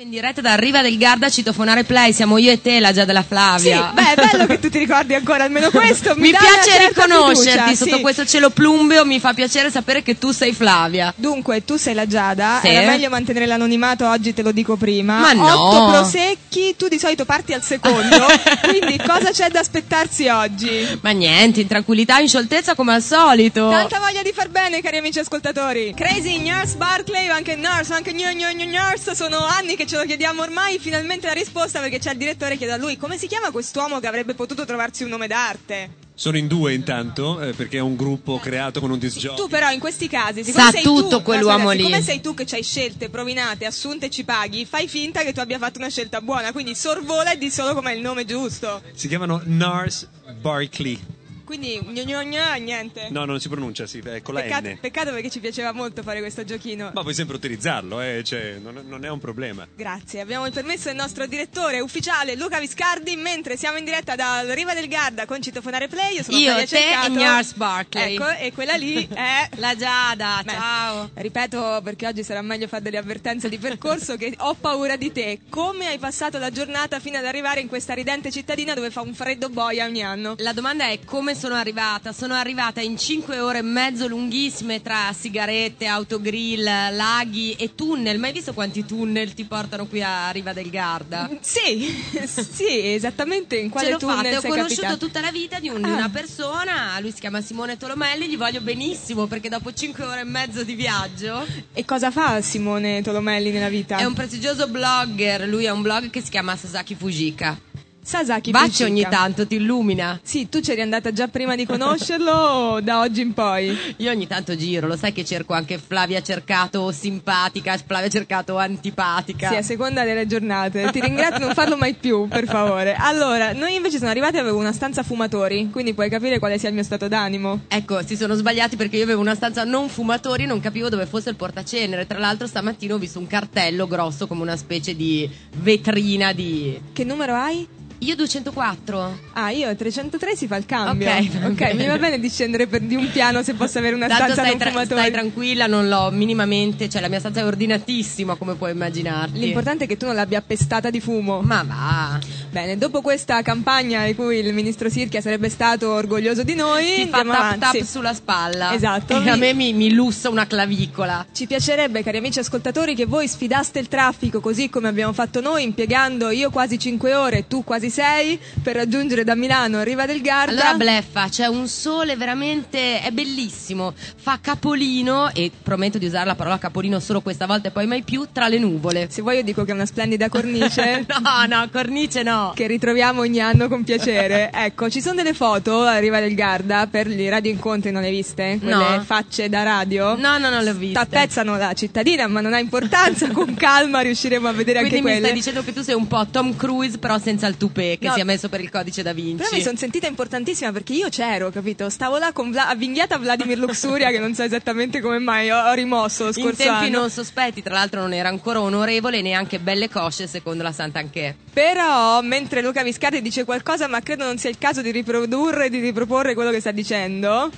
[0.00, 3.20] In diretta da Riva del Garda citofonare play, siamo io e te, la già della
[3.20, 3.90] Sì, Flavia.
[3.92, 6.14] beh, è bello che tu ti ricordi ancora almeno questo.
[6.16, 8.00] mi dà piace riconoscerti fiducia, sotto sì.
[8.00, 11.12] questo cielo plumbeo, mi fa piacere sapere che tu sei Flavia.
[11.16, 12.68] Dunque, tu sei la Giada, Sì.
[12.68, 15.18] era meglio mantenere l'anonimato, oggi te lo dico prima.
[15.18, 15.68] Ma no.
[15.68, 18.24] Otto prosecchi, tu di solito parti al secondo,
[18.66, 20.98] quindi cosa c'è da aspettarsi oggi?
[21.02, 23.68] Ma niente, in tranquillità, in scioltezza come al solito.
[23.68, 25.92] Tanta voglia di far bene, cari amici ascoltatori.
[25.94, 30.04] Crazy, Nurse Barclay, anche Nurse, anche Gnu Gnu Gnu Nurse, sono anni che ce lo
[30.04, 33.26] chiediamo ormai, finalmente la risposta perché c'è il direttore che chiede a lui come si
[33.26, 35.90] chiama quest'uomo che avrebbe potuto trovarsi un nome d'arte.
[36.14, 39.36] Sono in due intanto, eh, perché è un gruppo creato con un disc jockey.
[39.36, 41.78] Tu però in questi casi, siccome Sa sei tutto tu, quell'uomo lì.
[41.78, 45.32] Siccome sei tu che ci hai scelte, provinate, assunte e ci paghi, fai finta che
[45.32, 48.82] tu abbia fatto una scelta buona, quindi sorvola e di solo com'è il nome giusto.
[48.94, 50.06] Si chiamano Nars
[50.40, 51.18] Barkley.
[51.50, 53.08] Quindi gnu gnu, niente.
[53.10, 54.78] No, non si pronuncia, sì, è con la Peccato, N.
[54.80, 56.92] peccato perché ci piaceva molto fare questo giochino.
[56.94, 59.66] Ma puoi sempre utilizzarlo, eh, cioè, non, non è un problema.
[59.74, 64.44] Grazie, abbiamo il permesso del nostro direttore ufficiale Luca Viscardi mentre siamo in diretta da
[64.54, 66.18] Riva del Garda con Citofonare Play.
[66.18, 67.12] Io sono Io, te e Cercato.
[67.14, 68.14] Nurse Barclay.
[68.14, 71.10] Ecco, e quella lì è La Giada, Beh, ciao.
[71.14, 75.40] Ripeto perché oggi sarà meglio fare delle avvertenze di percorso che ho paura di te.
[75.48, 79.14] Come hai passato la giornata fino ad arrivare in questa ridente cittadina dove fa un
[79.14, 80.36] freddo boia ogni anno?
[80.38, 82.12] La domanda è come sono arrivata?
[82.12, 88.18] Sono arrivata in 5 ore e mezzo lunghissime tra sigarette, autogrill, laghi e tunnel.
[88.18, 91.30] Ma hai visto quanti tunnel ti portano qui a Riva del Garda?
[91.40, 91.86] Sì,
[92.26, 94.98] sì, esattamente in quale Ce tunnel fatta, ho conosciuto capitato?
[95.06, 95.94] tutta la vita di, un- di Ah.
[95.94, 100.24] una persona, lui si chiama Simone Tolomelli, gli voglio benissimo perché dopo 5 ore e
[100.24, 103.96] mezzo di viaggio E cosa fa Simone Tolomelli nella vita?
[103.96, 107.58] è un prestigioso blogger, lui ha un blog che si chiama Sasaki Fujika.
[108.02, 110.18] Sasaki Baci ogni tanto, ti illumina.
[110.22, 113.76] Sì, tu c'eri andata già prima di conoscerlo o da oggi in poi?
[113.98, 119.48] Io ogni tanto giro, lo sai che cerco anche Flavia Cercato simpatica, Flavia Cercato antipatica.
[119.48, 120.90] Sì, a seconda delle giornate.
[120.90, 122.94] Ti ringrazio, non farlo mai più, per favore.
[122.98, 126.68] Allora, noi invece sono arrivati e avevo una stanza fumatori, quindi puoi capire quale sia
[126.68, 127.64] il mio stato d'animo.
[127.68, 131.30] Ecco, si sono sbagliati perché io avevo una stanza non fumatori non capivo dove fosse
[131.30, 132.06] il portacenere.
[132.06, 136.80] Tra l'altro stamattina ho visto un cartello grosso come una specie di vetrina di...
[136.92, 137.78] Che numero hai?
[138.02, 139.18] Io 204.
[139.34, 141.06] Ah, io 303 si fa il cambio.
[141.06, 141.74] Ok, va ok, bene.
[141.74, 144.42] mi va bene di scendere per di un piano se posso avere una Tanto stanza
[144.48, 145.00] non tra- fumatori.
[145.00, 149.38] stai tranquilla, non l'ho minimamente, cioè la mia stanza è ordinatissima come puoi immaginarti.
[149.38, 151.42] L'importante è che tu non l'abbia appestata di fumo.
[151.42, 152.18] Ma va.
[152.50, 157.08] Bene, dopo questa campagna di cui il ministro Sirchia sarebbe stato orgoglioso di noi, Ti
[157.08, 158.72] fa tap tap sulla spalla.
[158.72, 159.20] Esatto.
[159.22, 161.26] E a me mi, mi lussa una clavicola.
[161.30, 165.64] Ci piacerebbe, cari amici ascoltatori, che voi sfidaste il traffico così come abbiamo fatto noi,
[165.64, 170.20] impiegando io quasi 5 ore, tu quasi 6, per raggiungere da Milano a Riva del
[170.20, 170.52] Garda.
[170.52, 176.34] Allora bleffa, c'è un sole veramente, è bellissimo, fa capolino e prometto di usare la
[176.34, 179.08] parola capolino solo questa volta e poi mai più tra le nuvole.
[179.10, 181.04] Se vuoi io dico che è una splendida cornice.
[181.08, 182.52] no, no, cornice no.
[182.54, 184.50] Che ritroviamo ogni anno con piacere.
[184.60, 188.08] Ecco, ci sono delle foto a Riva del Garda per i radio incontri, non le
[188.08, 188.58] hai viste?
[188.60, 189.02] Quelle No.
[189.02, 190.16] facce da radio?
[190.16, 190.94] No, no, non le ho viste.
[190.94, 195.12] Tappezzano la cittadina, ma non ha importanza, con calma riusciremo a vedere Quindi anche mi
[195.14, 195.26] quelle.
[195.26, 198.14] stai dicendo che tu sei un po' Tom Cruise però senza il toupé che No.
[198.14, 199.42] si è messo per il codice da Vinci.
[199.42, 201.88] Però mi sono sentita importantissima perché io c'ero, capito?
[201.88, 205.72] Stavo là con Vla- avvinghiata Vladimir Luxuria che non so esattamente come mai ho, ho
[205.72, 206.98] rimosso lo In scorso tempi anno.
[207.00, 211.36] non sospetti, tra l'altro non era ancora onorevole e neanche belle cosce secondo la Sant'Anché.
[211.52, 215.70] Però mentre Luca Viscardi dice qualcosa, ma credo non sia il caso di riprodurre e
[215.70, 217.50] di riproporre quello che sta dicendo.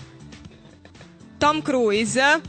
[1.38, 2.40] Tom Cruise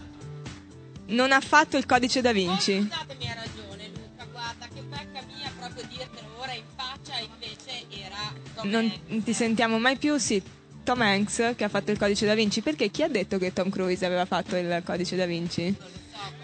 [1.07, 2.88] non ha fatto il codice da Vinci.
[2.88, 3.52] Datemi ha ragione
[8.63, 8.91] Non
[9.24, 10.41] ti sentiamo mai più, sì.
[10.84, 12.62] Tom Hanks che ha fatto il codice da Vinci.
[12.62, 15.75] Perché chi ha detto che Tom Cruise aveva fatto il codice da Vinci?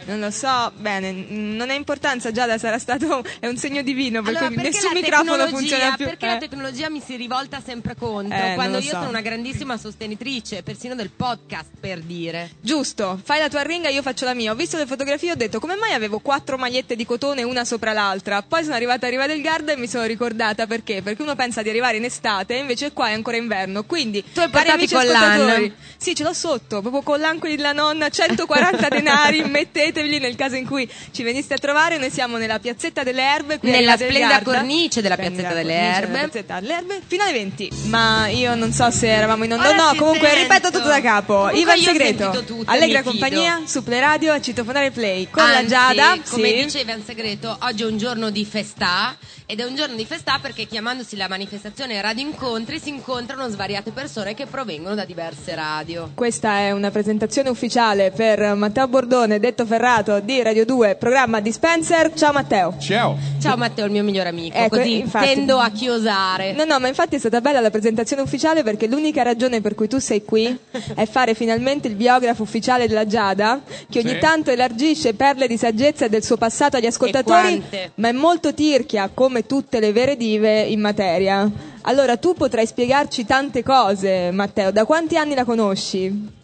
[0.06, 4.30] Non lo so, bene, non ha importanza, Giada sarà stato, è un segno divino, per
[4.32, 6.06] Allora, cui perché nessun microfono funziona più.
[6.06, 6.30] Perché eh.
[6.30, 8.96] la tecnologia mi si rivolta sempre contro, Eh, quando io so.
[8.98, 12.52] sono una grandissima sostenitrice, persino del podcast, per dire.
[12.60, 14.52] Giusto, fai la tua ringa, io faccio la mia.
[14.52, 17.64] Ho visto le fotografie e ho detto come mai avevo quattro magliette di cotone una
[17.66, 18.42] sopra l'altra.
[18.42, 21.02] Poi sono arrivata a Riva del Garda e mi sono ricordata perché?
[21.04, 23.84] Perché uno pensa di arrivare in estate e invece qua è ancora inverno.
[23.84, 25.16] Quindi, Tu hai portato i collan?
[25.16, 30.56] ascoltatori, Sì, ce l'ho sotto, proprio collan quelli della nonna, 140 denari, metteteveli nel caso
[30.56, 31.98] in cui ci veniste a trovare.
[31.98, 36.18] Noi siamo nella piazzetta delle erbe, Nella splendida cornice della piazzetta delle erbe.
[36.20, 37.70] piazzetta delle erbe, fino alle 20.
[37.86, 40.54] Ma io non so se eravamo in onda o no, comunque sento.
[40.54, 41.34] ripeto tutto da capo.
[41.36, 45.68] Comunque Ivan Segreto, tutto, Allegra compagnia, su Play Radio a Citofonare Play con la Anzi,
[45.68, 46.18] Giada.
[46.30, 46.64] come sì.
[46.64, 49.16] dice Ivan Segreto, oggi è un giorno di festà
[49.46, 53.92] ed è un giorno di festà perché chiamandosi la manifestazione Radio Incontri si incontrano svariate
[53.92, 56.12] persone che provengono da diverse radio.
[56.14, 61.52] Questa è una presentazione ufficiale per Matteo Bordone, Detto Ferrato di Radio 2, programma di
[61.52, 62.14] Spencer.
[62.14, 62.76] Ciao Matteo.
[62.80, 63.18] Ciao.
[63.42, 64.56] Ciao Matteo, il mio migliore amico.
[64.56, 65.26] Ecco, Così infatti.
[65.26, 66.52] tendo a chiosare.
[66.54, 69.88] No, no, ma infatti è stata bella la presentazione ufficiale perché l'unica ragione per cui
[69.88, 70.56] tu sei qui
[70.94, 73.60] è fare finalmente il biografo ufficiale della Giada,
[73.90, 74.20] che ogni Sì.
[74.20, 77.60] tanto elargisce perle di saggezza del suo passato agli ascoltatori,
[77.96, 81.50] ma è molto tirchia, come tutte le vere dive in materia.
[81.82, 84.70] Allora, tu potrai spiegarci tante cose, Matteo.
[84.70, 86.38] Da quanti anni la conosci?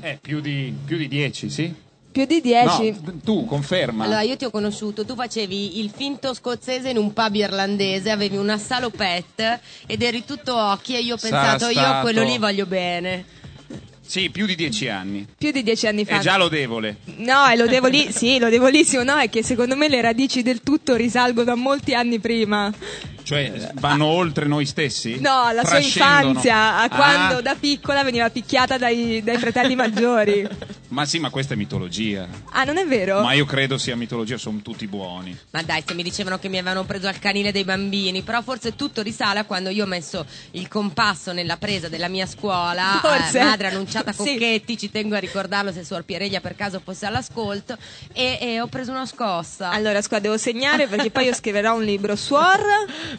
[0.00, 1.84] Eh, più di, più di dieci, sì?
[2.16, 2.96] Più di dieci?
[3.02, 4.04] No, tu, conferma.
[4.04, 8.38] Allora, io ti ho conosciuto, tu facevi il finto scozzese in un pub irlandese, avevi
[8.38, 12.22] una salopette ed eri tutto occhi e io ho Sarà pensato, io a stato- quello
[12.22, 13.24] lì voglio bene.
[14.06, 15.26] Sì, più di dieci anni.
[15.36, 16.18] Più di dieci anni fa.
[16.18, 16.98] È già lodevole.
[17.16, 21.52] No, è lodevoli- sì, lodevolissimo, no, è che secondo me le radici del tutto risalgono
[21.52, 22.72] a molti anni prima.
[23.22, 25.18] Cioè, vanno oltre noi stessi?
[25.18, 30.46] No, alla sua infanzia, a Ah, quando da piccola veniva picchiata dai, dai fratelli maggiori.
[30.88, 32.28] Ma sì, ma questa è mitologia.
[32.52, 33.20] Ah, non è vero?
[33.20, 35.36] Ma io credo sia mitologia, sono tutti buoni.
[35.50, 38.76] Ma dai, se mi dicevano che mi avevano preso al canile dei bambini, però forse
[38.76, 43.00] tutto risale a quando io ho messo il compasso nella presa della mia scuola.
[43.02, 43.40] Forse.
[43.40, 44.16] eh, madre annunciata Sì.
[44.16, 47.76] Cocchetti, ci tengo a ricordarlo se Suor Piereglia per caso fosse all'ascolto,
[48.12, 49.70] e, e ho preso una scossa.
[49.70, 52.16] Allora, scusa, devo segnare perché poi io scriverò un libro.
[52.16, 52.60] Suor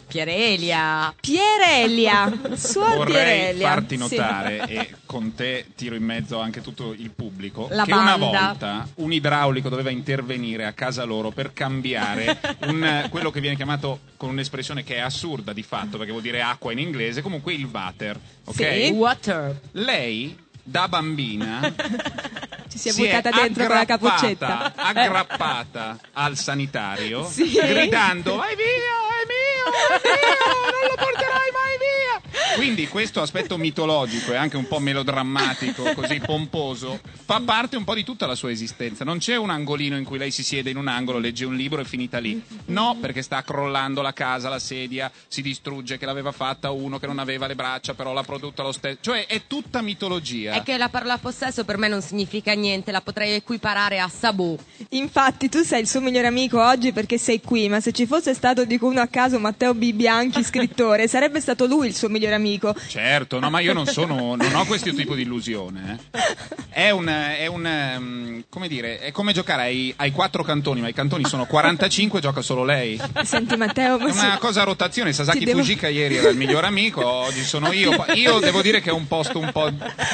[0.06, 1.14] Pierelia.
[1.20, 2.32] Pierelia.
[2.56, 3.68] Suor Vorrei Pierelia.
[3.68, 4.00] farti Sì.
[4.00, 8.46] notare, e con te tiro in mezzo anche tutto il pubblico, La che una banda.
[8.48, 14.00] volta un idraulico doveva intervenire a casa loro per cambiare un- quello che viene chiamato
[14.16, 17.64] con un'espressione che è assurda di fatto, perché vuol dire acqua in inglese, comunque il
[17.70, 18.18] water.
[18.44, 18.54] Ok?
[18.56, 18.90] Sì.
[18.92, 19.60] Water.
[19.72, 20.36] Lei,
[20.68, 21.72] da bambina,
[22.68, 24.72] Ci si è buttata dentro con la aggrappata- capoccetta.
[24.76, 27.50] aggrappata al sanitario, Sì.
[27.52, 32.56] gridando: Vai via, è mio, è mio, non lo porterai mai via.
[32.56, 37.94] Quindi questo aspetto mitologico e anche un po' melodrammatico, così pomposo, fa parte un po'
[37.94, 39.04] di tutta la sua esistenza.
[39.04, 41.80] Non c'è un angolino in cui lei si siede in un angolo, legge un libro
[41.80, 42.40] e è finita lì.
[42.66, 47.06] No, perché sta crollando la casa, la sedia, si distrugge che l'aveva fatta uno che
[47.06, 48.98] non aveva le braccia, però l'ha prodotta lo stesso.
[49.00, 50.54] Cioè è tutta mitologia.
[50.58, 54.56] È che la parola possesso per me non significa niente, la potrei equiparare a sabù.
[54.90, 58.34] Infatti, tu sei il suo migliore amico oggi perché sei qui, ma se ci fosse
[58.34, 59.92] stato, dico uno a caso, Matteo B.
[59.92, 62.74] Bianchi, scrittore, sarebbe stato lui il suo migliore amico.
[62.88, 65.98] Certo, no, ma io non sono, non ho questo tipo di illusione.
[66.12, 66.36] eh.
[66.70, 70.88] È un, è un, ehm, come dire, è come giocare ai, ai quattro cantoni, ma
[70.88, 73.00] i cantoni sono 45, gioca solo lei.
[73.24, 74.38] Senti, Matteo, È ma una sì.
[74.38, 75.12] cosa a rotazione.
[75.12, 77.96] Sasaki devo- Fujika ieri era il miglior amico, oggi sono io.
[78.14, 79.70] Io devo dire che è un posto un po',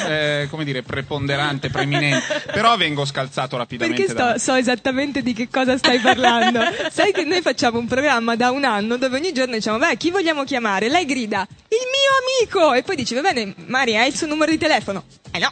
[0.07, 2.43] eh, come dire, preponderante, preeminente.
[2.51, 4.01] Però vengo scalzato rapidamente.
[4.03, 6.59] Perché sto- da- so esattamente di che cosa stai parlando.
[6.91, 10.11] Sai che noi facciamo un programma da un anno dove ogni giorno diciamo, beh, chi
[10.11, 10.89] vogliamo chiamare?
[10.89, 12.73] Lei grida, il mio amico!
[12.73, 15.03] E poi dice, va bene, Maria, hai il suo numero di telefono?
[15.31, 15.51] Eh no.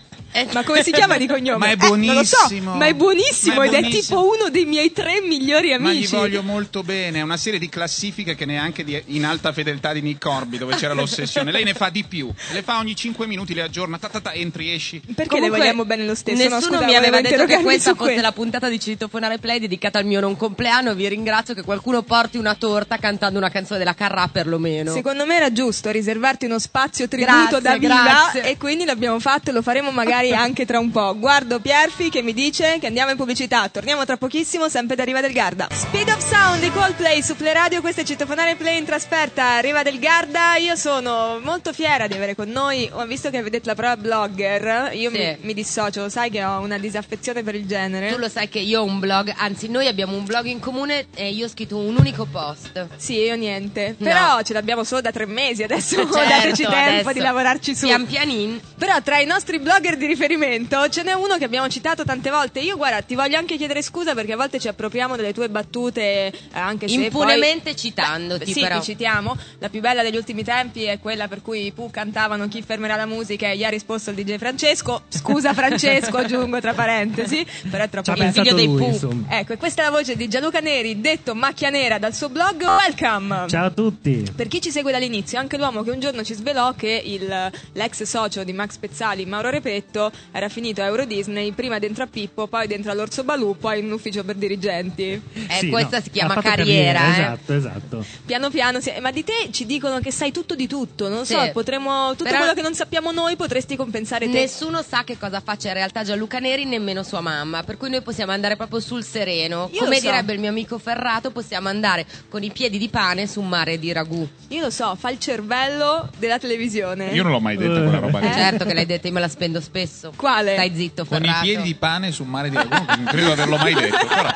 [0.51, 1.57] Ma come si chiama di cognome?
[1.57, 2.73] Ma è Eh, non lo so, buonissimo.
[2.75, 4.21] ma è buonissimo Ma è ed è buonissimo.
[4.21, 6.15] tipo uno dei miei tre migliori Ma gli amici.
[6.15, 10.01] voglio molto bene, è una serie di classifiche che neanche di- in alta fedeltà di
[10.01, 11.51] Nick Corby dove c'era l'ossessione.
[11.51, 14.33] Lei ne fa di più, le fa ogni 5 minuti, le aggiorna, ta, ta, ta,
[14.33, 14.99] entri, esci.
[14.99, 16.37] Perché Comunque, le vogliamo bene lo stesso?
[16.47, 19.99] No, Nessuno scusa, mi aveva detto che questa fosse la puntata di Citofonare Play dedicata
[19.99, 20.95] al mio non compleanno.
[20.95, 24.91] Vi ringrazio che qualcuno porti una torta cantando una canzone della Carrà perlomeno.
[24.93, 28.43] Secondo me era giusto riservarti uno spazio tributo Grazie, da viva grazie.
[28.49, 31.17] e quindi l'abbiamo fatto e lo faremo magari anche tra un po'.
[31.17, 33.67] Guardo Pierfi che mi dice che andiamo in pubblicità.
[33.69, 35.67] Torniamo tra pochissimo, sempre da Riva del Garda.
[35.71, 39.59] Speed of Sound di Coldplay su Play Radio, questo è Citofonare Play in trasferta a
[39.59, 40.55] Riva del Garda.
[40.55, 44.91] Io sono molto fiera di avere con noi, ho visto che vedete la parola blogger,
[44.93, 45.17] io Sì.
[45.17, 48.11] mi, mi dissocio, sai che ho una disaffezione per il genere.
[48.11, 51.07] Tu lo sai che io ho un blog, anzi noi abbiamo un blog in comune
[51.15, 52.87] e io ho scritto un unico post.
[52.95, 53.95] Sì, io niente.
[53.97, 54.05] No.
[54.05, 57.85] Però ce l'abbiamo solo da tre mesi, adesso Certo, dateci tempo adesso, di lavorarci su.
[57.85, 58.59] Pian pianin.
[58.77, 62.59] Però tra i nostri blogger di riferimento ce n'è uno che abbiamo citato tante volte.
[62.59, 66.01] Io guarda, ti voglio anche chiedere scusa perché a volte ci appropriamo delle tue battute
[66.27, 67.75] eh, anche se Impunemente poi...
[67.75, 68.79] citandoti, Sì, però.
[68.79, 69.35] ti citiamo.
[69.59, 72.95] La più bella degli ultimi tempi è quella per cui i Pooh cantavano Chi fermerà
[72.95, 75.03] la musica e gli ha risposto il DJ Francesco.
[75.09, 78.33] Scusa Francesco, aggiungo tra parentesi, però è troppo ha Il bello.
[78.33, 78.87] figlio dei lui, Pooh.
[78.91, 79.37] insomma.
[79.39, 82.61] Ecco, questa è la voce di Gianluca Neri, detto Macchia Nera dal suo blog.
[82.63, 83.47] Welcome!
[83.47, 84.25] Ciao a tutti.
[84.35, 88.03] Per chi ci segue dall'inizio, anche l'uomo che un giorno ci svelò che il- l'ex
[88.03, 92.47] socio di Max Pezzali, Mauro Repetto, era finito a Euro Disney, prima dentro a Pippo,
[92.47, 95.03] poi dentro all'Orso Balù, poi in un ufficio per dirigenti.
[95.03, 95.21] Eh,
[95.59, 97.11] Sì, questa no, si chiama fatto carriera, eh.
[97.11, 98.05] Esatto, esatto.
[98.25, 101.39] Piano piano, si- ma di te ci dicono che sai tutto di tutto, non so,
[101.41, 101.51] Sì.
[101.51, 104.31] potremmo, tutto Però- quello che non sappiamo noi potresti compensare te.
[104.39, 108.01] Nessuno sa che cosa faccia in realtà Gianluca Neri, nemmeno sua mamma, per cui noi
[108.01, 109.69] possiamo andare proprio sul sereno.
[109.73, 110.01] Io Come so.
[110.01, 113.77] direbbe il mio amico Ferrato, possiamo andare con i piedi di pane su un mare
[113.79, 114.27] di ragù.
[114.49, 117.07] Io lo so, fa il cervello della televisione.
[117.11, 118.31] Io non l'ho mai detta quella roba lì.
[118.31, 120.13] Certo che l'hai detto, io me la spendo spesso adesso.
[120.15, 120.53] Quale?
[120.53, 121.41] Stai zitto, Con i Ferrato.
[121.43, 124.29] piedi di pane sul mare di Laguna, non credo di averlo mai detto, però...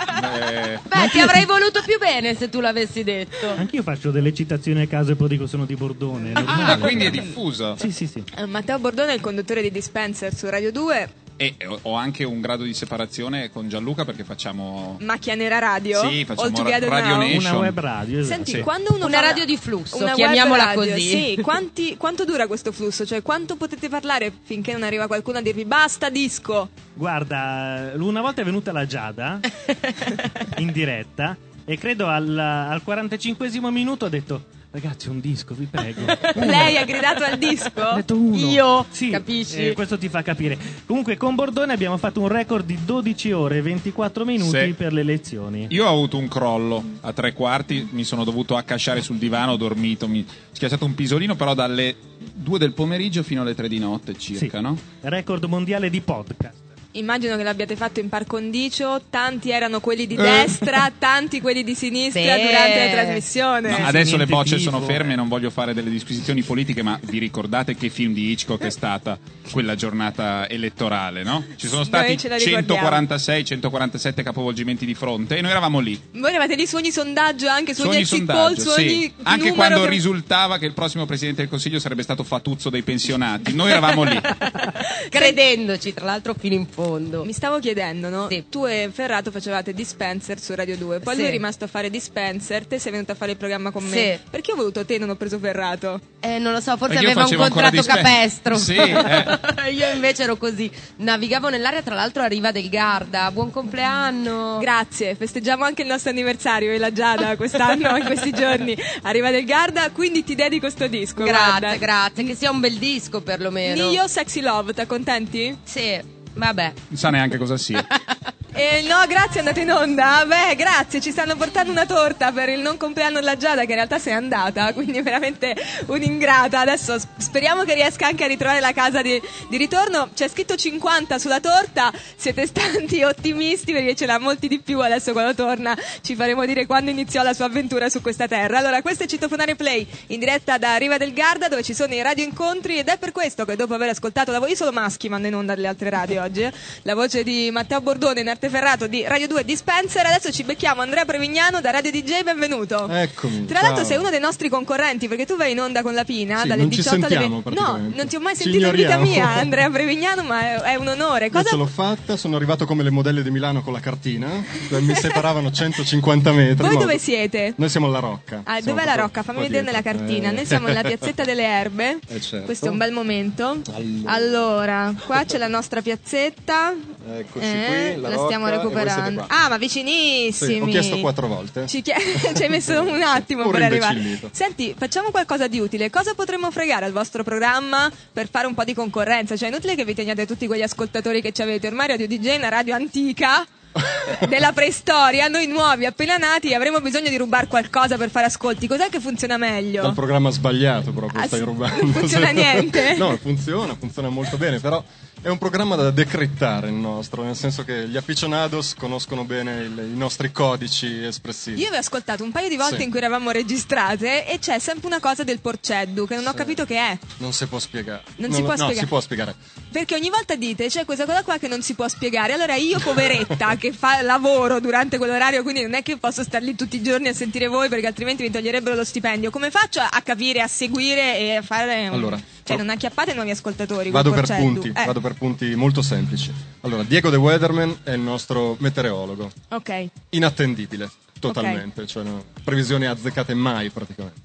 [0.49, 3.49] eh, Beh, ti avrei voluto più bene se tu l'avessi detto.
[3.55, 6.29] Anch'io faccio delle citazioni a caso e poi dico sono di Bordone.
[6.31, 6.77] è Ah, normale.
[6.79, 7.75] quindi è diffuso.
[7.79, 8.23] Sì, sì, sì.
[8.35, 11.09] Eh, Matteo Bordone è il conduttore di Dispenser su Radio 2,
[11.39, 14.97] E ho- anche un grado di separazione con Gianluca perché facciamo...
[15.01, 16.01] Macchia Nera Radio.
[16.09, 17.19] Sì, facciamo All Together Radio Now.
[17.19, 17.51] Nation.
[17.53, 18.19] Una web radio.
[18.19, 18.33] esatto.
[18.35, 18.59] Senti, Sì.
[18.61, 20.99] quando uno Una fa- radio di flusso, una chiamiamola radio, così.
[21.35, 23.05] Sì, quanti- quanto dura questo flusso?
[23.05, 26.69] Cioè, quanto potete parlare finché non arriva qualcuno a dirvi basta disco?
[26.95, 29.39] Guarda, una volta è venuta la Giada
[30.57, 34.43] in diretta e credo al, al 45 minuto ha detto
[34.79, 36.01] ragazzi un disco, vi prego.
[36.35, 37.81] Lei ha gridato al disco?
[37.81, 38.35] Ha detto uno.
[38.37, 39.67] Io, Sì, capisci?
[39.69, 40.57] eh, questo ti fa capire.
[40.85, 44.73] Comunque con Bordone abbiamo fatto un record di 12 ore e 24 minuti Sì.
[44.73, 45.65] per le elezioni.
[45.69, 49.57] Io ho avuto un crollo a tre quarti, mi sono dovuto accasciare sul divano, ho
[49.57, 51.95] dormito, mi ho schiacciato un pisolino, però dalle
[52.33, 54.63] 2 del pomeriggio fino alle 3 di notte circa, Sì.
[54.63, 54.77] no?
[55.01, 56.65] Record mondiale di podcast.
[56.97, 60.07] Immagino che l'abbiate fatto in par condicio, tanti erano quelli Eh.
[60.07, 62.41] di destra, tanti quelli di sinistra Sì.
[62.41, 63.69] durante la trasmissione.
[63.69, 64.71] No, sì, adesso le bocce tifo.
[64.71, 68.63] sono ferme, non voglio fare delle disquisizioni politiche, ma vi ricordate che film di Hitchcock
[68.65, 69.17] è stata
[69.51, 71.43] quella giornata elettorale, no?
[71.55, 72.89] Ci sono stati Noi ce la ricordiamo.
[72.89, 75.99] 146-147 capovolgimenti di fronte e noi eravamo lì.
[76.13, 78.25] Voi eravate lì su ogni sondaggio, anche su Su ogni exit
[78.57, 78.69] sì.
[78.81, 82.81] ogni Anche quando che- risultava che il prossimo presidente del Consiglio sarebbe stato Fatuzzo dei
[82.81, 84.19] pensionati, noi eravamo lì.
[85.09, 86.85] Credendoci, tra l'altro, fino in fondo.
[86.95, 88.27] Mi stavo chiedendo, no?
[88.29, 88.45] Sì.
[88.49, 91.19] Tu e Ferrato facevate Dispenser su Radio 2, poi Sì.
[91.19, 93.95] lui è rimasto a fare Dispenser, te sei venuto a fare il programma con me.
[94.21, 94.29] Sì.
[94.29, 95.99] Perché ho voluto te e non ho preso Ferrato?
[96.19, 98.57] Eh, non lo so, forse Perché aveva un contratto dispen- capestro.
[98.57, 99.71] Sì, eh.
[99.71, 100.69] Io invece ero così.
[100.97, 103.29] Navigavo nell'aria, tra l'altro, a Riva del Garda.
[103.31, 104.57] Buon compleanno.
[104.59, 108.75] Grazie, festeggiamo anche il nostro anniversario, io e la Giada, quest'anno, in questi giorni.
[109.03, 111.23] Arriva del Garda, quindi ti dedico sto disco.
[111.23, 111.75] grazie, guarda.
[111.77, 112.23] grazie.
[112.23, 113.89] Che sia un bel disco, perlomeno.
[113.89, 115.57] Nio Sexy Love, ti accontenti?
[115.63, 116.73] Sì, vabbè.
[116.89, 117.85] Non sa neanche cosa sia.
[118.59, 120.25] Eh, no, grazie, andate in onda.
[120.25, 123.75] Beh, grazie, ci stanno portando una torta per il non compleanno della Giada, che in
[123.75, 126.61] realtà se n'è andata, quindi veramente un'ingrata.
[126.61, 130.09] Adesso speriamo che riesca anche a ritrovare la casa di, di ritorno.
[130.11, 134.79] C'è scritto 50 sulla torta, siete stanti ottimisti perché ce l'ha molti di più.
[134.79, 138.57] Adesso quando torna ci faremo dire quando iniziò la sua avventura su questa terra.
[138.57, 142.01] Allora, questo è Citofonare Play, in diretta da Riva del Garda, dove ci sono i
[142.01, 145.27] radio incontri ed è per questo che dopo aver ascoltato la voce, solo maschi mando
[145.27, 146.47] in onda alle altre radio oggi,
[146.83, 150.43] la voce di Matteo Bordone in arte Ferrato di Radio 2 di Spencer, adesso ci
[150.43, 152.87] becchiamo Andrea Prevignano da Radio DJ, benvenuto.
[152.89, 156.03] Eccomi, Tra l'altro sei uno dei nostri concorrenti perché tu vai in onda con la
[156.03, 157.59] Pina Sì, dalle non ci 18 alle sentiamo 20.
[157.59, 161.25] No, non ti ho mai sentito in vita mia, Andrea Prevignano, ma è, un onore.
[161.25, 164.27] Io Cosa ce l'ho fatta, sono arrivato come le modelle di Milano con la cartina,
[164.69, 166.67] mi separavano 150 metri.
[166.67, 167.53] Voi dove siete?
[167.55, 168.41] Noi siamo alla Rocca.
[168.43, 169.23] Ah, dov'è la Rocca?
[169.23, 170.29] Fammi vedere nella cartina.
[170.29, 170.33] Eh.
[170.33, 171.99] Noi siamo nella piazzetta delle Erbe.
[172.07, 172.45] Eh, certo.
[172.45, 173.61] Questo è un bel momento.
[174.05, 174.15] Allora.
[174.57, 176.06] Allora, qua c'è la nostra piazzetta.
[176.15, 179.25] Eccoci Eh, qui, la, la stiamo recuperando.
[179.27, 180.53] Ah, ma vicinissimi.
[180.55, 181.67] Sì, ho chiesto quattro volte.
[181.67, 181.95] Ci, chie-
[182.35, 184.19] ci hai messo un attimo per arrivare.
[184.31, 185.89] Senti, facciamo qualcosa di utile.
[185.89, 189.35] Cosa potremmo fregare al vostro programma per fare un po' di concorrenza?
[189.35, 191.67] Cioè, è inutile che vi teniate tutti quegli ascoltatori che ci avete.
[191.67, 193.45] Ormai Radio DJ è una radio antica.
[194.27, 198.65] della preistoria, noi nuovi appena nati avremo bisogno di rubare qualcosa per fare ascolti.
[198.65, 199.83] Cos'è che funziona meglio?
[199.83, 201.83] Dal programma sbagliato proprio Ah, stai rubando.
[201.83, 202.95] Non funziona niente?
[202.97, 204.83] no, funziona, funziona molto bene, però
[205.27, 209.89] è un programma da decrittare il nostro, nel senso che gli aficionados conoscono bene il-
[209.93, 211.59] i nostri codici espressivi.
[211.59, 212.83] Io avevo ascoltato un paio di volte Sì.
[212.83, 216.35] in cui eravamo registrate e c'è sempre una cosa del porceddu che non ho Sì.
[216.37, 216.97] capito che è.
[217.17, 218.03] Non si può spiegare.
[218.17, 218.79] Non si può no, spiegare.
[218.79, 219.35] si può spiegare.
[219.69, 222.31] Perché ogni volta dite c'è questa cosa qua che non si può spiegare.
[222.31, 226.55] Allora io, poveretta, che fa lavoro durante quell'orario, quindi non è che posso star lì
[226.55, 229.29] tutti i giorni a sentire voi perché altrimenti mi toglierebbero lo stipendio.
[229.29, 231.87] Come faccio a capire, a seguire e a fare.
[231.87, 232.17] Allora,
[232.47, 233.89] cioè, non acchiappate nuovi ascoltatori.
[233.89, 236.33] Vado per punti, Eh, vado per punti molto semplici.
[236.61, 239.31] Allora, Diego The Weatherman è il nostro meteorologo.
[239.49, 239.87] Ok.
[240.09, 240.89] Inattendibile,
[241.19, 241.85] totalmente.
[241.85, 244.21] Cioè, no, previsioni azzeccate mai praticamente.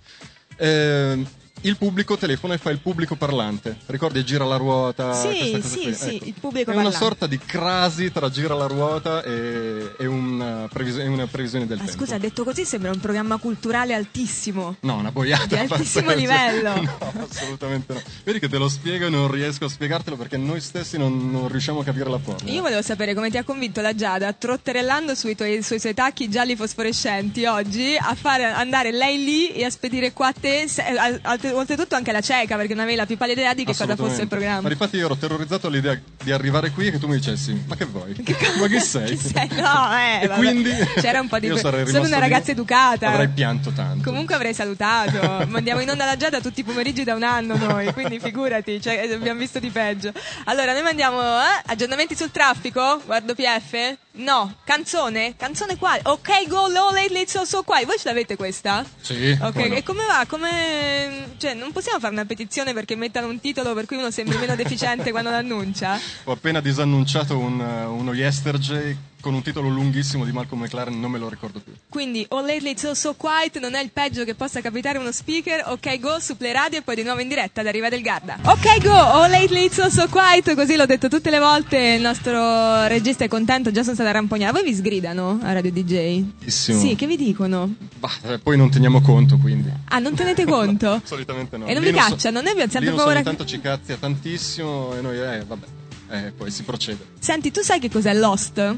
[0.56, 1.24] Eh,
[1.62, 3.76] il pubblico telefona e fa il pubblico parlante.
[3.86, 5.12] Ricordi gira la ruota?
[5.14, 6.24] Sì, sì, sì, Ecco.
[6.24, 6.96] il pubblico È una parlante.
[7.04, 11.78] sorta di crasi tra gira la ruota e, e una, previs- e una previsione del
[11.78, 11.98] Ma tempo.
[12.00, 14.76] scusa, detto così sembra un programma culturale altissimo.
[14.80, 15.46] No, una boiata.
[15.46, 16.14] Di altissimo pazzesca.
[16.20, 17.00] livello.
[17.14, 18.00] No, assolutamente no.
[18.24, 21.48] Vedi che te lo spiego e non riesco a spiegartelo perché noi stessi non, non
[21.48, 22.50] riusciamo a capire la forma.
[22.50, 26.28] Io volevo sapere come ti ha convinto la Giada, trotterellando sui tuoi, sui suoi tacchi
[26.28, 30.86] gialli fosforescenti oggi, a fare andare lei lì e a spedire qua a te, se-
[30.86, 31.20] eh, al-
[31.52, 33.96] oltretutto anche la cieca, perché non avevi la più pallida idea di che cosa fosse
[33.96, 34.34] il Assolutamente.
[34.34, 34.70] Ma programma.
[34.70, 37.84] infatti io ero terrorizzato all'idea di arrivare qui e che tu mi dicessi, ma che
[37.84, 38.14] vuoi?
[38.58, 39.16] ma chi sei?
[39.16, 39.48] Chi sei?
[39.52, 40.38] No, eh, e vabbè.
[40.38, 43.08] quindi C'era un po' di io sarei sono una lì, ragazza educata.
[43.08, 44.08] Avrei pianto tanto.
[44.08, 45.46] Comunque avrei salutato.
[45.48, 49.08] Mandiamo in onda la Giada tutti i pomeriggi da un anno noi, quindi figurati, cioè,
[49.12, 50.12] abbiamo visto di peggio.
[50.44, 53.00] Allora, noi mandiamo eh, aggiornamenti sul traffico?
[53.04, 53.96] Guardo PF?
[54.14, 54.56] No.
[54.64, 55.34] Canzone?
[55.36, 56.00] Canzone quale?
[56.04, 57.80] Ok, go low lately so so qua.
[57.84, 58.84] Voi ce l'avete questa?
[59.00, 59.74] Sì, Ok, no.
[59.74, 60.24] e come va?
[60.28, 61.34] Come...
[61.42, 64.54] Cioè, non possiamo fare una petizione perché mettano un titolo per cui uno sembri meno
[64.54, 65.98] deficiente quando l'annuncia?
[66.22, 71.10] Ho appena disannunciato un, uh, uno Yesterday con un titolo lunghissimo di Malcolm McLaren, non
[71.10, 71.72] me lo ricordo più.
[71.88, 75.12] Quindi, oh lately it's so, so quiet, non è il peggio che possa capitare uno
[75.12, 75.64] speaker.
[75.68, 78.38] Ok, go su Play Radio e poi di nuovo in diretta ad Arriva del Garda.
[78.42, 81.78] Ok, go, oh lately it's so, so quiet, così l'ho detto tutte le volte.
[81.78, 84.52] Il nostro regista è contento, già sono stata rampognata.
[84.52, 86.20] Voi vi sgridano a Radio DJ?
[86.20, 86.80] Bellissimo.
[86.80, 87.72] Sì, che vi dicono?
[87.98, 89.70] Bah, eh, poi non teniamo conto, quindi.
[89.84, 91.00] Ah, non tenete conto?
[91.06, 91.66] Solitamente no.
[91.66, 92.40] E non vi Linus- cacciano?
[92.40, 95.66] Noi abbiamo sempre paura ogni tanto ci cazzia tantissimo e noi, eh, vabbè.
[96.10, 97.06] Eh, poi si procede.
[97.18, 98.76] Senti, tu sai che cos'è Lost?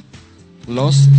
[0.67, 1.11] Lost?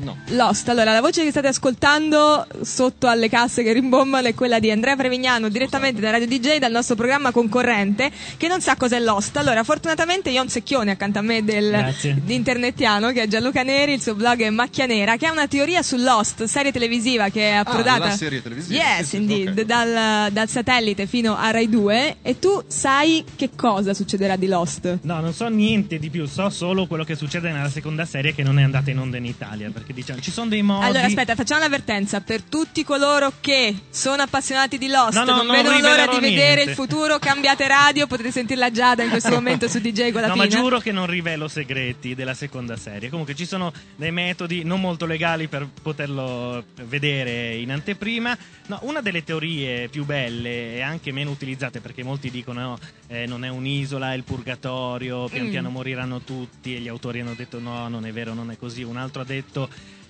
[0.00, 0.16] No.
[0.28, 4.70] Lost, allora la voce che state ascoltando sotto alle casse che rimbombano è quella di
[4.70, 9.36] Andrea Prevignano direttamente da Radio DJ dal nostro programma concorrente che non sa cos'è Lost.
[9.36, 13.62] Allora, fortunatamente io ho un secchione accanto a me del, di internetiano che è Gianluca
[13.62, 17.28] Neri, il suo blog è Macchia Nera, che ha una teoria su Lost, serie televisiva
[17.28, 18.06] che è approdata.
[18.06, 18.82] la serie televisiva.
[18.82, 19.64] Yes, Sì, sì, indeed, ok.
[19.64, 24.98] dal, dal satellite fino a Rai 2 e tu sai che cosa succederà di Lost?
[25.02, 28.42] No, non so niente di più, so solo quello che succede nella seconda serie che
[28.42, 31.34] non è andata in onda in Italia, perché diciamo ci sono dei modi Allora, aspetta,
[31.34, 35.78] facciamo l'avvertenza per tutti coloro che sono appassionati di Lost, No, no, non non vedono
[35.80, 36.70] l'ora di vedere niente.
[36.70, 40.46] il futuro, cambiate radio, potete sentirla Giada in questo momento su DJ la No, ma
[40.46, 43.08] giuro che non rivelo segreti della seconda serie.
[43.08, 48.36] Comunque ci sono dei metodi non molto legali per poterlo vedere in anteprima.
[48.66, 52.78] No, una delle teorie più belle e anche meno utilizzate perché molti dicono no,
[53.08, 55.50] eh, non è un'isola, è il purgatorio, pian Mm.
[55.50, 58.82] piano moriranno tutti e gli autori hanno detto no, non è vero, non è così.
[58.82, 59.68] Un altro ha detto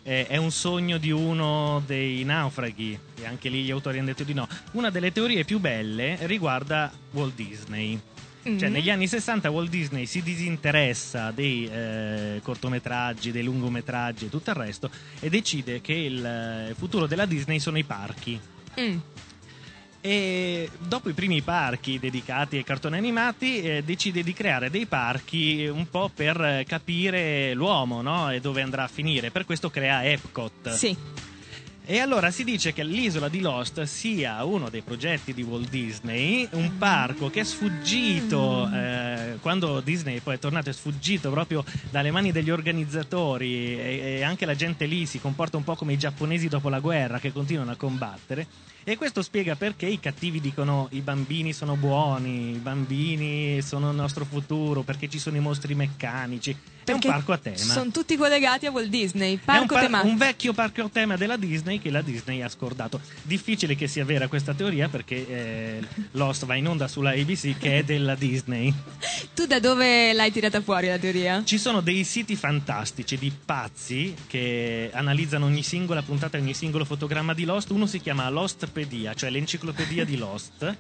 [0.09, 4.25] eh, è un sogno di uno dei naufraghi e anche lì gli autori hanno detto
[4.25, 4.49] di no.
[4.73, 8.01] Una delle teorie più belle riguarda Walt Disney.
[8.43, 8.73] Cioè, Mhm.
[8.73, 14.57] negli anni 60 Walt Disney si disinteressa dei eh, cortometraggi, dei lungometraggi e tutto il
[14.57, 18.41] resto e decide che il eh, futuro della Disney sono i parchi.
[18.81, 18.97] Mm.
[20.01, 25.67] E dopo i primi parchi dedicati ai cartoni animati, eh, decide di creare dei parchi
[25.67, 28.31] un po' per eh, capire l'uomo no?
[28.31, 29.31] e dove andrà a finire.
[29.31, 30.71] Per questo crea Epcot.
[30.71, 30.97] Sì.
[31.91, 36.47] E allora si dice che l'isola di Lost sia uno dei progetti di Walt Disney,
[36.53, 42.11] un parco che è sfuggito, eh, quando Disney poi è tornato, è sfuggito proprio dalle
[42.11, 45.99] mani degli organizzatori e, e anche la gente lì si comporta un po' come i
[45.99, 48.47] giapponesi dopo la guerra che continuano a combattere.
[48.89, 53.97] E questo spiega perché i cattivi dicono i bambini sono buoni, i bambini sono il
[53.97, 56.57] nostro futuro, perché ci sono i mostri meccanici.
[56.89, 57.57] È un Perché parco a tema.
[57.59, 60.11] Sono tutti collegati a Walt Disney, È un, parco par- tematico.
[60.11, 62.99] un vecchio parco a tema della Disney che la Disney ha scordato.
[63.25, 65.81] Difficile che sia vera questa teoria perché eh,
[66.13, 68.73] Lost va in onda sulla ABC che è della Disney.
[69.35, 71.45] Tu da dove l'hai tirata fuori la teoria?
[71.45, 76.87] Ci sono dei siti fantastici di pazzi che analizzano ogni singola puntata e ogni singolo
[76.87, 77.71] fotogramma di Lost.
[77.71, 78.25] Uno si chiama
[78.79, 80.77] Lostpedia, cioè l'enciclopedia di Lost,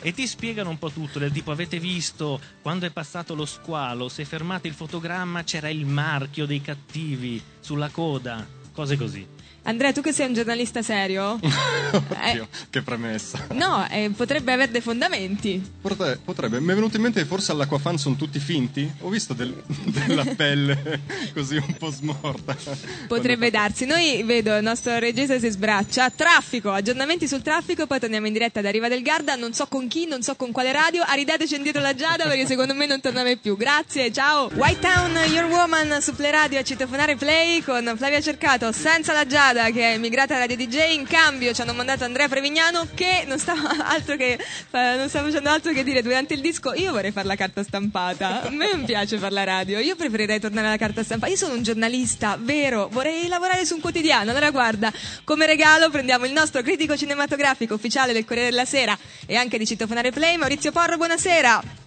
[0.00, 1.18] e ti spiegano un po' tutto.
[1.18, 4.08] Del tipo, avete visto quando è passato lo squalo?
[4.08, 9.26] Se fermate il fotogramma c'era il marchio dei cattivi sulla coda, cose così.
[9.62, 11.38] Andrea, tu che sei un giornalista serio?
[11.42, 13.46] Oddio, che premessa.
[13.52, 15.62] No, eh, potrebbe avere dei fondamenti.
[15.80, 16.60] Potre- potrebbe.
[16.60, 18.90] Mi è venuto in mente che forse all'Aquafan sono tutti finti.
[19.00, 21.00] Ho visto del- della pelle
[21.34, 22.56] così un po' smorta.
[23.06, 23.84] Potrebbe darsi.
[23.84, 26.08] Noi vedo il nostro regista si sbraccia.
[26.10, 29.34] Traffico, aggiornamenti sul traffico, poi torniamo in diretta da Riva del Garda.
[29.34, 31.02] Non so con chi, non so con quale radio.
[31.06, 33.56] Aridateci indietro la Giada perché secondo me non torna mai più.
[33.56, 34.50] Grazie, ciao.
[34.54, 39.26] White Town, Your Woman su Play Radio a citofonare Play con Flavia Cercato senza la
[39.26, 40.92] Giada che è emigrata a Radio DJ.
[40.92, 43.36] In cambio ci hanno mandato Andrea Prevignano che non
[43.82, 44.38] altro che
[44.70, 48.42] non stava facendo altro che dire durante il disco io vorrei fare la carta stampata.
[48.42, 49.80] A me non piace fare la radio.
[49.80, 51.32] Io preferirei tornare alla carta stampata.
[51.32, 54.30] Io sono un giornalista, vero, vorrei lavorare su un quotidiano.
[54.30, 54.92] Allora guarda,
[55.24, 59.66] come regalo prendiamo il nostro critico cinematografico ufficiale del Corriere della Sera e anche di
[59.66, 61.79] Citofonare Play, Maurizio Porro, buonasera.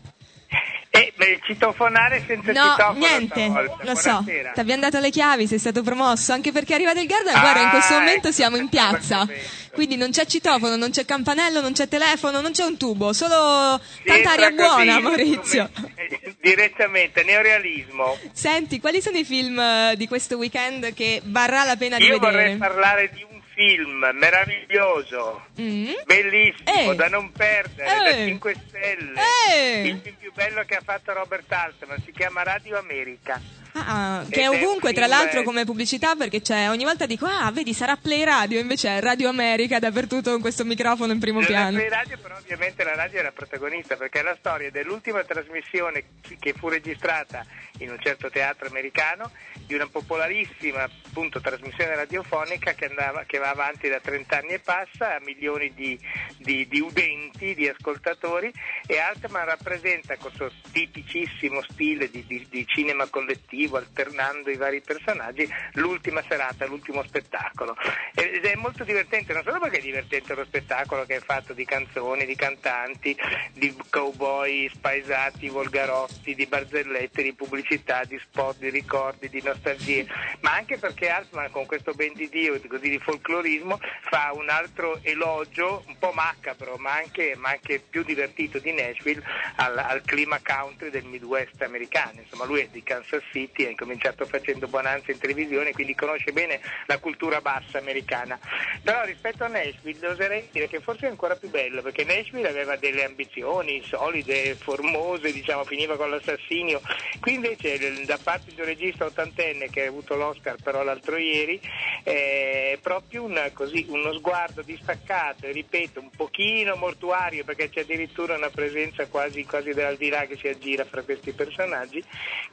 [0.95, 3.83] Eh, beh, citofonare senza No, citofono niente, stavolta.
[3.83, 4.23] lo so.
[4.53, 7.69] Ti abbiamo dato le chiavi, sei stato promosso, anche perché arriva del Garda, guarda, in
[7.69, 9.27] questo Ah, momento siamo in piazza.
[9.73, 13.81] Quindi non c'è citofono, non c'è campanello, non c'è telefono, non c'è un tubo, solo
[13.81, 15.69] Si tanta aria così, buona, Maurizio.
[15.73, 15.91] come-
[16.39, 18.15] direttamente, neorealismo.
[18.31, 22.19] Senti, quali sono i film eh, di questo weekend che varrà la pena di Io
[22.19, 22.57] vorrei vedere?
[22.57, 23.25] parlare di
[23.65, 25.91] film meraviglioso, Mm.
[26.05, 26.95] bellissimo, Eh.
[26.95, 28.25] da non perdere, da Eh.
[28.27, 29.21] 5 stelle.
[29.49, 29.81] Eh.
[29.87, 33.39] Il film più bello che ha fatto Robert Altman si chiama Radio America.
[33.75, 37.73] Ah, che è ovunque, tra l'altro, come pubblicità, perché c'è ogni volta dico, ah, vedi,
[37.73, 41.77] sarà Play Radio, invece è Radio America dappertutto con questo microfono in primo Non piano.
[41.77, 46.03] Play Radio, però ovviamente la radio è la protagonista perché è la storia dell'ultima trasmissione
[46.39, 47.43] che fu registrata
[47.79, 49.31] in un certo teatro americano
[49.65, 54.59] di una popolarissima appunto, trasmissione radiofonica che, andava, che va avanti da 30 anni e
[54.59, 55.97] passa a milioni di,
[56.37, 58.51] di- di udenti, di ascoltatori
[58.87, 66.23] e Altman rappresenta questo tipicissimo stile di, di- cinema collettivo alternando i vari personaggi l'ultima
[66.27, 67.75] serata, l'ultimo spettacolo.
[68.15, 71.65] Ed è molto divertente non solo perché è divertente lo spettacolo che è fatto di
[71.65, 73.15] canzoni, di cantanti,
[73.53, 80.07] di cowboy spaesati, volgarotti, di barzellette, di pubblicità, di spot, di ricordi, di nostalgie,
[80.41, 84.99] ma anche perché Altman con questo ben di Dio, così di folclorismo, fa un altro
[85.03, 89.23] elogio, un po' macabro, ma anche, ma anche più divertito di Nashville,
[89.55, 92.21] al, al clima country del Midwest americano.
[92.21, 96.59] Insomma, lui è di Kansas City, ha incominciato facendo Bonanza in televisione, quindi conosce bene
[96.87, 98.39] la cultura bassa americana.
[98.81, 102.75] Però rispetto a Nashville oserei dire che forse è ancora più bello, perché Nashville aveva
[102.75, 106.81] delle ambizioni solide, formose, diciamo, finiva con l'assassinio.
[107.19, 111.59] Qui invece da parte di un regista ottantenne che ha avuto l'Oscar però l'altro ieri,
[112.03, 118.35] è proprio una- così, uno sguardo distaccato, e ripeto, un pochino mortuario, perché c'è addirittura
[118.35, 122.03] una presenza quasi, quasi dell'aldilà che si aggira fra questi personaggi,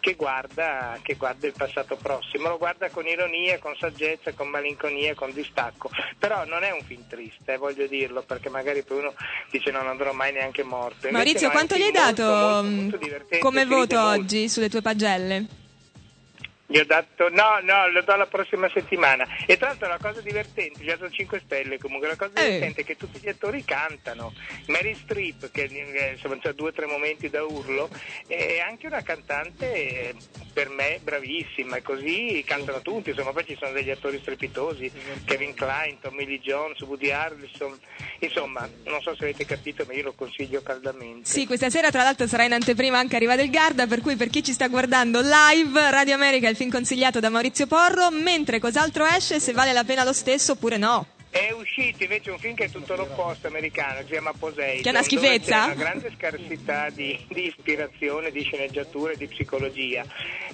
[0.01, 5.15] che guarda, che guarda il passato prossimo, lo guarda con ironia, con saggezza, con malinconia,
[5.15, 5.91] con distacco.
[6.19, 9.15] Però non è un film triste, eh, voglio dirlo, perché magari poi uno
[9.51, 11.07] dice non andrò mai neanche morto.
[11.07, 14.21] Invece Maurizio, no, quanto gli hai molto, dato molto, mm, molto divertente, come voto molto.
[14.21, 15.60] oggi sulle tue pagelle?
[16.71, 19.27] Gli ho dato, no, no, lo do la prossima settimana.
[19.45, 22.45] E tra l'altro la cosa divertente, gli ho dato 5 stelle comunque, la cosa Eh.
[22.45, 24.33] divertente è che tutti gli attori cantano.
[24.67, 27.89] Mary Streep, che eh, insomma c'ha due o tre momenti da urlo,
[28.29, 30.15] è anche una cantante eh,
[30.53, 34.93] per me bravissima, e così cantano tutti, insomma poi ci sono degli attori strepitosi,
[35.25, 37.77] Kevin Klein, Tommy Lee Jones, Woody Harrelson,
[38.21, 41.29] insomma, non so se avete capito, ma io lo consiglio caldamente.
[41.29, 44.29] Sì, questa sera tra l'altro sarà in anteprima anche Riva del Garda, per cui per
[44.29, 48.59] chi ci sta guardando live, Radio America è il film consigliato da Maurizio Porro, mentre
[48.59, 51.07] cos'altro esce, se vale la pena lo stesso oppure no.
[51.31, 54.83] È uscito invece un film che è tutto l'opposto americano, si chiama Poseidon.
[54.83, 55.59] Che è una schifezza?
[55.61, 60.05] C'è una grande scarsità di, di ispirazione, di sceneggiatura e di psicologia.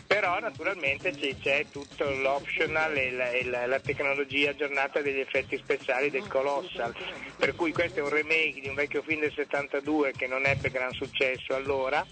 [0.06, 5.56] Però naturalmente c'è, c'è tutto l'optional e la, e la- la tecnologia aggiornata degli effetti
[5.56, 6.94] speciali del Colossal.
[7.36, 10.70] Per cui questo è un remake di un vecchio film del 72 che non ebbe
[10.70, 12.06] gran successo allora.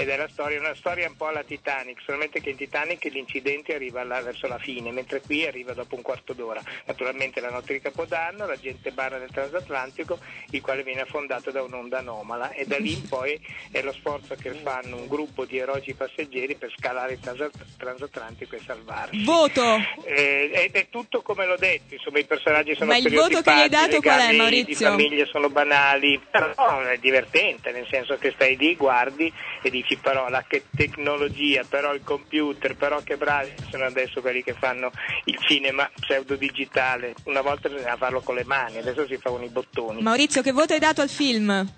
[0.00, 3.74] Ed è la storia, una storia un po' alla Titanic, solamente che in Titanic l'incidente
[3.74, 6.62] arriva là verso la fine, mentre qui arriva dopo un quarto d'ora.
[6.86, 10.18] Naturalmente la notte di Capodanno, la gente barra del transatlantico,
[10.52, 13.38] il quale viene affondato da un'onda anomala e da lì in poi
[13.70, 18.56] è lo sforzo che fanno un gruppo di eroici passeggeri per scalare il trans- transatlantico
[18.56, 19.22] e salvarsi.
[19.22, 19.76] Voto!
[20.06, 23.54] Eh, ed è tutto come l'ho detto, insomma i personaggi sono Ma il voto che
[23.54, 24.64] gli hai dato qual è, Maurizio?
[24.64, 29.88] di famiglia sono banali, però è divertente, nel senso che stai lì, guardi e dici
[29.96, 34.90] però la che tecnologia, però il computer, però che bravi sono adesso quelli che fanno
[35.24, 39.42] il cinema pseudo digitale, una volta bisognava farlo con le mani, adesso si fa con
[39.42, 40.02] i bottoni.
[40.02, 41.68] Maurizio, che voto hai dato al film?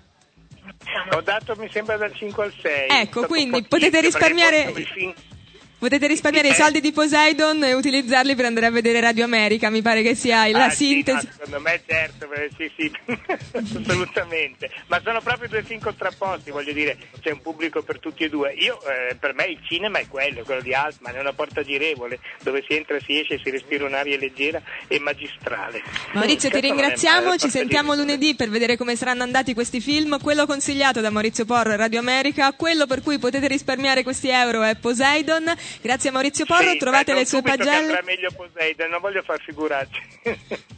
[1.11, 2.89] Ho dato mi sembra dal 5 al 6.
[2.89, 4.71] Ecco, quindi potete risparmiare-
[5.83, 6.53] Potete risparmiare i Eh.
[6.53, 10.47] soldi di Poseidon e utilizzarli per andare a vedere Radio America, mi pare che sia
[10.47, 11.25] la Ah, sì, sintesi.
[11.25, 12.91] no, secondo me certo, eh, sì, sì,
[13.51, 14.69] assolutamente.
[14.87, 18.53] Ma sono proprio due film contrapposti, voglio dire, c'è un pubblico per tutti e due.
[18.53, 22.19] Io, eh, per me il cinema è quello, quello di Altman, è una porta girevole,
[22.43, 25.81] dove si entra, si esce, si respira un'aria leggera e magistrale.
[26.13, 30.17] Maurizio, ti ringraziamo, male, ci sentiamo lunedì per vedere come saranno andati questi film.
[30.21, 34.61] Quello consigliato da Maurizio Porro e Radio America, quello per cui potete risparmiare questi euro
[34.63, 35.53] è Poseidon.
[35.81, 38.01] Grazie a Maurizio Porro, Sì, trovate le sue pagelle.
[38.03, 40.01] meglio Poseidon, non voglio far figuracce.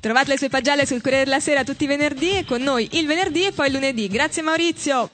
[0.00, 3.06] Trovate le sue pagelle sul Corriere della Sera tutti i venerdì e con noi il
[3.06, 4.06] venerdì e poi il lunedì.
[4.08, 5.08] Grazie Maurizio.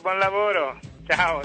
[0.00, 1.42] Buon lavoro, ciao.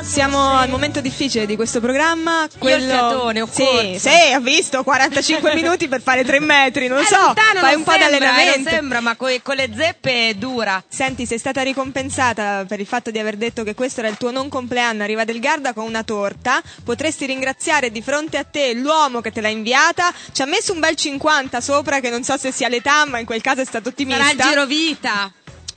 [0.00, 2.46] Siamo al momento difficile di questo programma.
[2.58, 2.76] Quello...
[2.76, 3.98] il fiatone, ho Sì, corso.
[4.08, 7.16] sì, ho visto 45 minuti per fare 3 metri, non Eh, so.
[7.16, 8.58] lontano Fai un po' di eh, allenamento.
[8.60, 10.82] Non sembra, ma coi- con le zeppe è dura.
[10.86, 14.30] Senti, sei stata ricompensata per il fatto di aver detto che questo era il tuo
[14.30, 16.60] non compleanno a Riva del Garda con una torta.
[16.84, 20.12] Potresti ringraziare di fronte a te l'uomo che te l'ha inviata.
[20.32, 23.26] Ci ha messo un bel 50 sopra, che non so se sia l'età, ma in
[23.26, 24.22] quel caso è stato ottimista.
[24.22, 25.32] Sarà il girovita.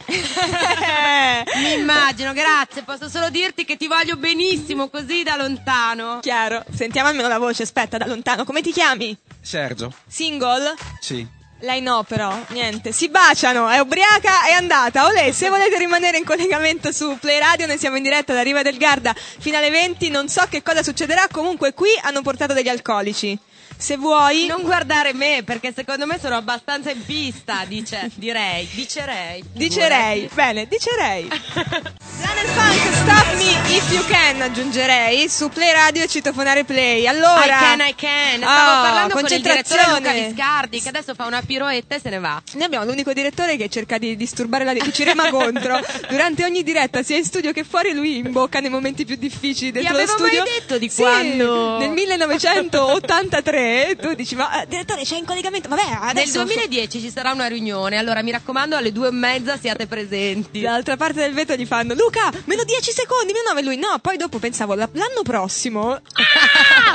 [1.58, 2.84] Mi immagino, grazie.
[2.84, 6.20] Posso solo dirti che ti voglio benissimo così da lontano.
[6.22, 6.64] Chiaro.
[6.74, 7.64] Sentiamo almeno la voce.
[7.64, 8.46] Aspetta, da lontano.
[8.46, 9.16] Come ti chiami?
[9.42, 9.94] Sergio.
[10.08, 10.76] Single?
[11.02, 11.36] Sì.
[11.62, 12.92] Lei no, però, niente.
[12.92, 15.08] Si baciano, è ubriaca, è andata.
[15.08, 18.62] Olè, se volete rimanere in collegamento su Play Radio, noi siamo in diretta da Riva
[18.62, 20.10] del Garda fino alle 20.
[20.10, 23.38] Non so che cosa succederà, comunque qui hanno portato degli alcolici.
[23.80, 24.48] Se vuoi.
[24.48, 29.44] Non guardare me, perché secondo me sono abbastanza in pista, dice, direi, dicerei.
[29.54, 31.28] Dicerei, bene, dicerei.
[31.28, 37.06] Planet Funk, Stop Me If You Can, aggiungerei, su Play Radio e citofonare Play.
[37.06, 37.46] Allora...
[37.46, 38.38] I can, I can.
[38.38, 39.82] Stavo Oh, parlando con il direttore.
[39.88, 42.42] Luca Viscardi, che adesso fa una piroetta e se ne va.
[42.54, 45.80] Noi abbiamo l'unico direttore che cerca di disturbare la che ci rema contro.
[46.10, 49.94] Durante ogni diretta, sia in studio che fuori, lui imbocca nei momenti più difficili dentro
[49.94, 50.44] lo avevo mai studio.
[50.52, 51.78] detto di Sì, quando?
[51.78, 53.67] Nel 1983
[54.00, 55.68] tu dici, ma eh, direttore c'è in collegamento?
[55.70, 56.44] Vabbè, Nel adesso...
[56.44, 60.62] 2010 ci sarà una riunione, allora mi raccomando alle due e mezza siate presenti.
[60.62, 63.78] Dall'altra parte del vetro gli fanno Luca, meno 10 secondi, meno 9 lui.
[63.78, 65.92] No, poi dopo pensavo la- l'anno prossimo.
[65.94, 66.00] Ah!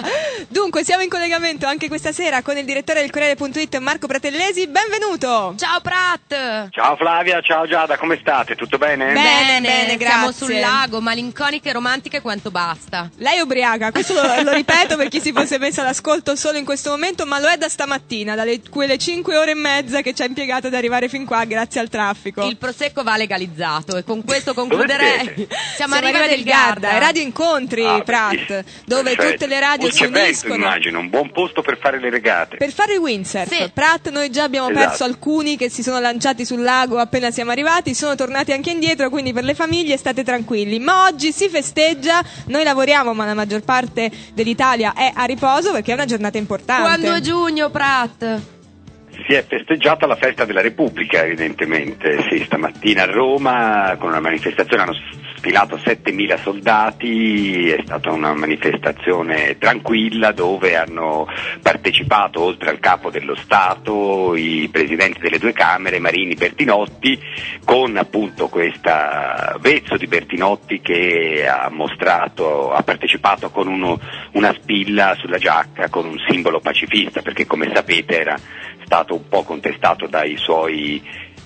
[0.48, 4.66] Dunque, siamo in collegamento anche questa sera con il direttore del Corriere.it Marco Pratellesi.
[4.68, 5.54] Benvenuto.
[5.56, 6.70] Ciao Pratt!
[6.70, 8.54] Ciao Flavia, ciao Giada, come state?
[8.54, 9.12] Tutto bene?
[9.12, 10.32] Bene, bene, Siamo grazie.
[10.46, 13.08] sul lago, malinconiche e romantiche quanto basta.
[13.16, 16.61] Lei è ubriaca, questo lo, lo ripeto per chi si fosse messo all'ascolto solo in
[16.64, 20.22] questo momento, ma lo è da stamattina, dalle quelle 5 ore e mezza che ci
[20.22, 22.44] ha impiegato ad arrivare fin qua grazie al traffico.
[22.46, 25.46] Il prosecco va legalizzato e con questo concluderei.
[25.76, 26.90] Siamo a Riva del Garda.
[26.90, 28.62] è Radio Incontri, Ah, Pratt, bellissimo.
[28.84, 29.30] dove Perfetto.
[29.32, 30.54] tutte le radio si Pulce vento, uniscono.
[30.54, 32.56] immagino, un buon posto per fare le regate.
[32.56, 33.70] Per fare il windsurf, Sì.
[33.72, 34.86] Pratt, noi già abbiamo Esatto.
[34.86, 39.10] perso alcuni che si sono lanciati sul lago appena siamo arrivati, sono tornati anche indietro,
[39.10, 40.78] quindi per le famiglie state tranquilli.
[40.78, 45.90] Ma oggi si festeggia, noi lavoriamo, ma la maggior parte dell'Italia è a riposo perché
[45.90, 46.50] è una giornata importante.
[46.64, 48.40] Quando è giugno, Pratt?
[49.26, 52.26] Si è festeggiata la festa della Repubblica, evidentemente.
[52.30, 54.94] Sì, stamattina a Roma con una manifestazione hanno
[55.42, 61.26] sfilato 7.000 soldati, è stata una manifestazione tranquilla dove hanno
[61.60, 67.18] partecipato oltre al capo dello Stato i presidenti delle due Camere, Marini Bertinotti,
[67.64, 73.98] con appunto questa vezzo di Bertinotti che ha mostrato, ha partecipato con uno-
[74.34, 78.38] una spilla sulla giacca con un simbolo pacifista, perché come sapete era
[78.84, 81.02] stato un po' contestato dai suoi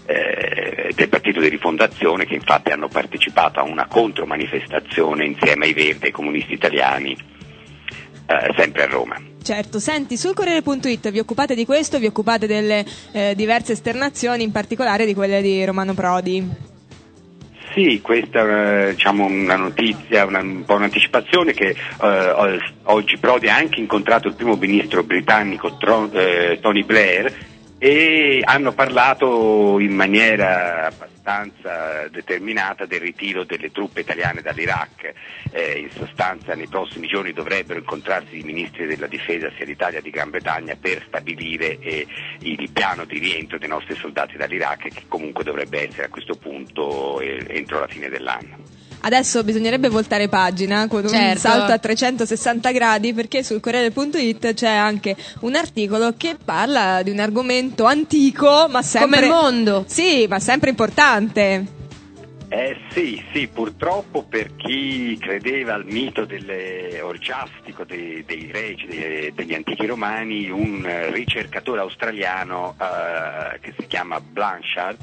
[0.07, 6.05] eh, del partito di rifondazione che infatti hanno partecipato a una contromanifestazione insieme ai Verdi
[6.05, 7.17] e ai comunisti italiani
[8.27, 9.17] eh, sempre a Roma.
[9.43, 14.51] Certo, senti, sul Corriere.it vi occupate di questo, vi occupate delle eh, diverse esternazioni, in
[14.51, 16.75] particolare di quelle di Romano Prodi.
[17.73, 23.57] Sì, questa è diciamo, una notizia, una, un po' un'anticipazione che eh, oggi Prodi ha
[23.57, 27.33] anche incontrato il primo ministro britannico Tro- eh, Tony Blair
[27.79, 35.13] e hanno parlato in maniera abbastanza determinata del ritiro delle truppe italiane dall'Iraq.
[35.51, 40.01] Eh, in sostanza nei prossimi giorni dovrebbero incontrarsi i ministri della difesa sia d'Italia che
[40.01, 42.07] di Gran Bretagna per stabilire eh,
[42.41, 47.21] il piano di rientro dei nostri soldati dall'Iraq che comunque dovrebbe essere a questo punto
[47.21, 48.86] eh, entro la fine dell'anno.
[49.01, 51.41] Adesso bisognerebbe voltare pagina con un Certo.
[51.41, 57.21] salto a 360 gradi perché sul Corriere.it c'è anche un articolo che parla di un
[57.21, 59.21] argomento antico ma sempre...
[59.21, 59.85] Come il mondo.
[59.87, 61.76] Sì, ma sempre importante.
[62.49, 66.25] Eh sì, sì, purtroppo per chi credeva al mito
[67.03, 74.21] orgiastico dei, dei regi, dei- degli antichi romani, un ricercatore australiano eh, che si chiama
[74.21, 74.97] Blanchard,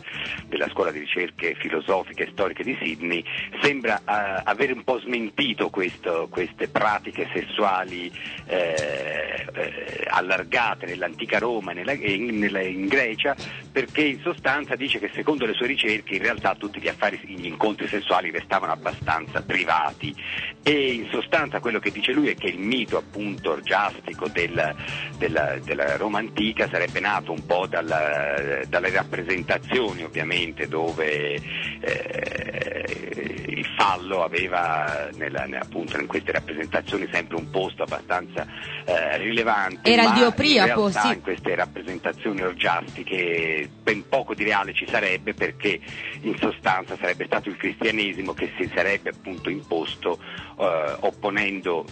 [0.48, 3.24] della scuola di ricerche filosofiche e storiche di Sydney,
[3.62, 8.10] sembra eh, avere un po' smentito questo- queste pratiche sessuali
[8.46, 13.36] eh, eh, allargate nell'antica Roma e nella- in, nella- in Grecia,
[13.70, 17.46] perché in sostanza dice che secondo le sue ricerche in realtà tutti gli affari, gli
[17.46, 20.16] incontri sessuali restavano abbastanza privati
[20.64, 24.76] e in sostanza quello che dice lui è che il mito appunto orgiastico del-
[25.18, 31.40] della, della Roma antica sarebbe nato un po' dalla- dalle rappresentazioni ovviamente dove
[31.82, 38.46] eh, il fallo aveva nella- ne- appunto in queste rappresentazioni sempre un posto abbastanza
[38.86, 39.92] eh, rilevante.
[39.92, 41.14] Era il dio in Priapo, realtà sì.
[41.14, 45.80] in queste rappresentazioni orgiastiche ben poco di reale ci sarebbe perché
[46.22, 50.20] in sostanza sarebbe stato il cristianesimo che si sarebbe appunto imposto
[50.60, 51.86] eh, opponendo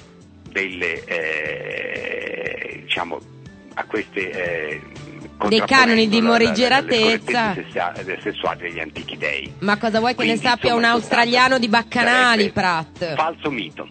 [0.49, 3.19] delle eh, diciamo
[3.75, 4.81] a queste eh,
[5.47, 7.55] Dei canoni di morigeratezza.
[8.21, 9.51] sessuali degli antichi dei.
[9.59, 13.15] Ma cosa vuoi che ne Quindi, sappia un insomma, in australiano di Baccanali, Pratt?
[13.15, 13.87] Falso mito.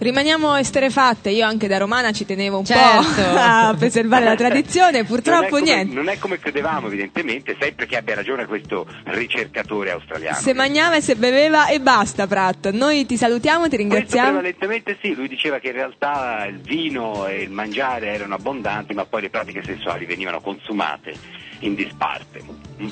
[0.00, 3.20] Rimaniamo esterefatte, io anche da romana ci tenevo un Certo.
[3.20, 5.94] po' a preservare la tradizione, non, purtroppo come, niente.
[5.94, 10.38] non è come credevamo, evidentemente, sempre che abbia ragione questo ricercatore australiano.
[10.38, 12.70] Se mangiava e se beveva e basta, Pratt.
[12.70, 14.28] Noi ti salutiamo, ti Questo ringraziamo.
[14.28, 19.04] prevalentemente sì, lui diceva che in realtà il vino e il mangiare erano abbondanti, ma
[19.04, 21.12] poi le pratiche sessuali venivano consumate
[21.58, 22.40] in disparte.
[22.82, 22.88] Mm.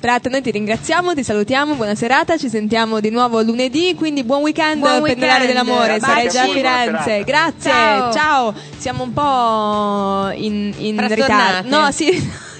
[0.00, 4.42] Pratt, noi ti ringraziamo, ti salutiamo, buona serata, ci sentiamo di nuovo lunedì, quindi buon
[4.42, 6.04] weekend, Buon pendolare dell'amore, Baci.
[6.04, 7.24] sarei già a Firenze.
[7.24, 8.12] Grazie, Ciao.
[8.12, 8.54] ciao.
[8.76, 11.68] Siamo un po' in, in ritardo.
[11.68, 12.10] No, sì,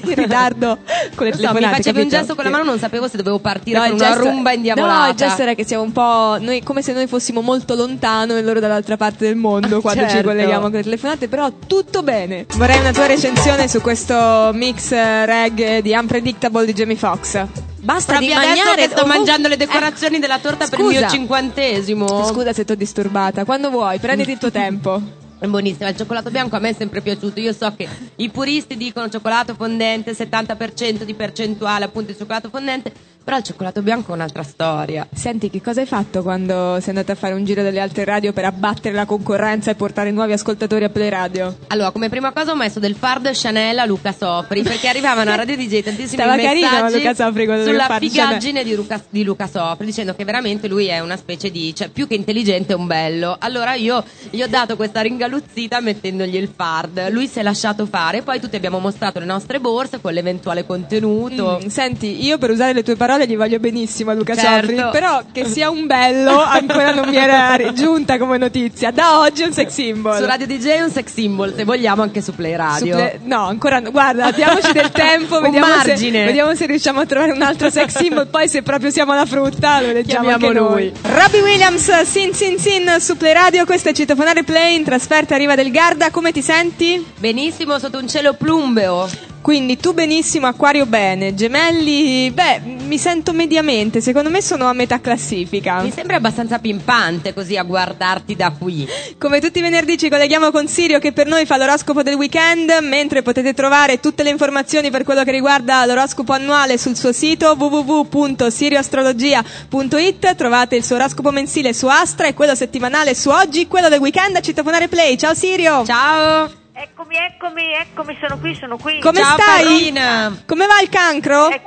[0.02, 0.78] in ritardo
[1.14, 3.16] con le Non so, mi telefonate, facevi un gesto con la mano, non sapevo se
[3.16, 5.02] dovevo partire No, con una gesto- rumba indiavolata.
[5.04, 6.36] No, il gesto era che siamo un po'.
[6.40, 10.10] Noi, come se noi fossimo molto lontano e loro dall'altra parte del mondo quando ci
[10.10, 10.28] Certo.
[10.28, 12.46] colleghiamo con le telefonate, però tutto bene.
[12.54, 17.44] Vorrei una tua recensione su questo mix eh, reggae di Unpredictable di Jamie Foxx.
[17.80, 20.98] Basta Proprio di mangiare che sto ovunque- mangiando le decorazioni della torta per il scusa.
[21.00, 22.24] mio cinquantesimo.
[22.26, 23.44] Scusa se ti ho disturbata.
[23.44, 25.00] Quando vuoi, prenditi il tuo tempo.
[25.40, 27.38] È buonissimo, il cioccolato bianco a me è sempre piaciuto.
[27.38, 32.92] Io so che i puristi dicono cioccolato fondente, 70% di percentuale appunto di cioccolato fondente,
[33.28, 35.06] però il cioccolato bianco è un'altra storia.
[35.12, 38.32] Senti, che cosa hai fatto quando sei andata a fare un giro delle altre radio
[38.32, 41.58] per abbattere la concorrenza e portare nuovi ascoltatori a Play Radio?
[41.66, 45.34] Allora, come prima cosa ho messo del Fard Chanel a Luca Sopri perché arrivavano a
[45.34, 50.14] Radio DJ tantissimi Stava carino Luca Sopri sulla figaggine di Luca, di Luca Sopri dicendo
[50.14, 53.36] che veramente lui è una specie di, cioè più che intelligente è un bello.
[53.38, 57.10] Allora io gli ho dato questa ringaluzzita mettendogli il Fard.
[57.10, 61.60] Lui si è lasciato fare, poi tutti abbiamo mostrato le nostre borse con l'eventuale contenuto.
[61.62, 64.66] Mm, senti, io per usare le tue parole gli voglio benissimo a Luca Certo.
[64.74, 68.90] Sopri, però che sia un bello ancora non mi era giunta come notizia.
[68.90, 70.16] Da oggi è un sex symbol.
[70.16, 72.94] Su Radio DJ è un sex symbol, se vogliamo anche su Play Su Radio.
[72.96, 73.90] Play- no, ancora no.
[73.90, 76.24] Guarda, diamoci del tempo, Un vediamo se, margine.
[76.24, 78.26] vediamo se riusciamo a trovare un altro sex symbol.
[78.28, 80.92] Poi, se proprio siamo alla frutta, lo leggiamo Chiamiamo anche noi.
[80.92, 80.92] lui.
[81.02, 83.64] Robbie Williams, Sin Sin Sin su Play Radio.
[83.64, 86.10] Questo è Citofonare Play in trasferta a Riva del Garda.
[86.10, 87.04] Come ti senti?
[87.18, 89.08] Benissimo sotto un cielo plumbeo.
[89.40, 95.00] Quindi tu benissimo, Acquario bene, Gemelli, beh, mi sento mediamente, secondo me sono a metà
[95.00, 95.82] classifica.
[95.82, 98.86] Mi sembra abbastanza pimpante così a guardarti da qui.
[99.16, 102.70] Come tutti i venerdì ci colleghiamo con Sirio che per noi fa l'oroscopo del weekend,
[102.82, 107.56] mentre potete trovare tutte le informazioni per quello che riguarda l'oroscopo annuale sul suo sito
[107.58, 114.00] www.sirioastrologia.it, trovate il suo oroscopo mensile su Astra e quello settimanale su Oggi, quello del
[114.00, 115.16] weekend a Citofonare Play.
[115.16, 115.84] Ciao Sirio!
[115.84, 116.57] Ciao!
[116.80, 119.00] Eccomi, eccomi, eccomi, sono qui, sono qui.
[119.00, 119.64] Come Ciao, stai?
[119.64, 120.42] Parina.
[120.46, 121.50] Come va il cancro?
[121.50, 121.60] Eh,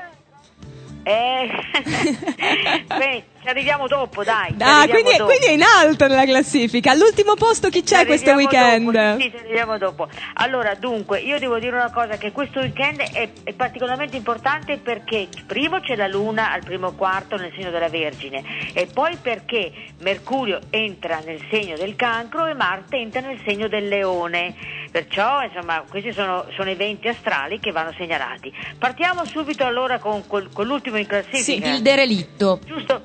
[1.03, 1.49] eh,
[2.87, 4.53] beh, ci arriviamo dopo, dai.
[4.59, 5.25] Ah, quindi, dopo.
[5.25, 6.91] quindi è in alto nella classifica.
[6.91, 8.91] All'ultimo posto chi c'è questo weekend?
[8.91, 10.07] dopo, Sì, ci arriviamo dopo.
[10.35, 15.27] Allora, dunque, io devo dire una cosa, che questo weekend è, è particolarmente importante perché
[15.47, 18.43] primo c'è la Luna al primo quarto nel segno della Vergine
[18.73, 19.71] e poi perché
[20.01, 24.55] Mercurio entra nel segno del cancro e Marte entra nel segno del leone.
[24.91, 28.51] Perciò, insomma, questi sono, sono eventi astrali che vanno segnalati.
[28.77, 31.69] Partiamo subito allora con, quel- con l'ultimo in classifica.
[31.69, 32.59] Il derelitto.
[32.65, 33.01] Giusto?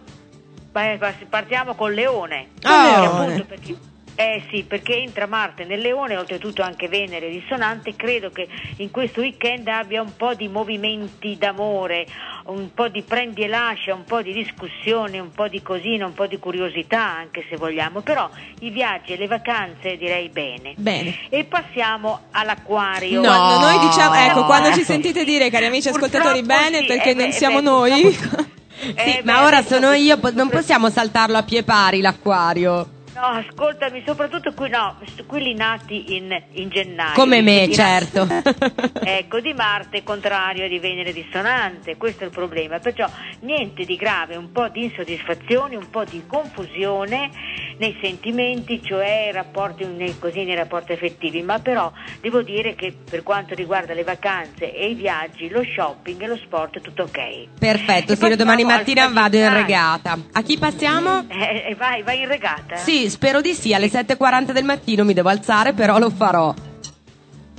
[1.30, 2.48] Partiamo col leone.
[2.62, 2.90] Ah.
[3.00, 3.76] Perché appunto perché-
[4.16, 9.20] eh sì, perché entra Marte nel leone, oltretutto anche Venere dissonante, credo che in questo
[9.20, 12.06] weekend abbia un po' di movimenti d'amore,
[12.46, 16.14] un po' di prendi e lascia, un po' di discussione, un po' di cosina, un
[16.14, 18.28] po' di curiosità anche se vogliamo, però
[18.60, 20.72] i viaggi e le vacanze direi bene.
[20.76, 21.14] Bene.
[21.28, 23.20] E passiamo all'acquario.
[23.20, 23.28] No.
[23.28, 24.46] Quando noi diciamo, ecco, No.
[24.46, 27.62] quando ci sentite dire, cari amici ascoltatori, bene, sì, perché eh, non beh, siamo beh,
[27.64, 28.00] noi.
[28.02, 32.88] purtroppo- Sì, Eh, ma beh, ora sono io, non possiamo saltarlo a pie pari l'acquario.
[33.16, 37.14] No, ascoltami, soprattutto qui, no, quelli nati in, in gennaio.
[37.14, 38.28] Come me, certo.
[39.08, 42.78] Ecco, di Marte contrario e di Venere dissonante, questo è il problema.
[42.78, 43.08] Perciò
[43.40, 47.30] niente di grave, un po' di insoddisfazione, un po' di confusione
[47.78, 51.42] nei sentimenti, cioè rapporti, nei, così, nei rapporti affettivi.
[51.42, 56.20] Ma però devo dire che per quanto riguarda le vacanze e i viaggi, lo shopping
[56.20, 57.58] e lo sport è tutto ok.
[57.58, 60.18] Perfetto, Sirio, domani mattina vado in regata.
[60.32, 61.24] A chi passiamo?
[61.28, 62.76] Eh, eh, vai, vai in regata?
[62.76, 66.65] Sì, spero di sì, alle 7.40 del mattino mi devo alzare, però lo farò.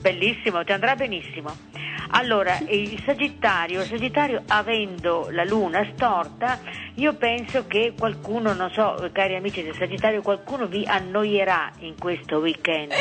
[0.02, 1.56] Bellissimo, ti andrà benissimo.
[2.12, 6.58] Allora, il Sagittario, il Sagittario avendo la luna storta,
[6.96, 12.38] io penso che qualcuno, non so, cari amici del Sagittario, qualcuno vi annoierà in questo
[12.38, 12.94] weekend.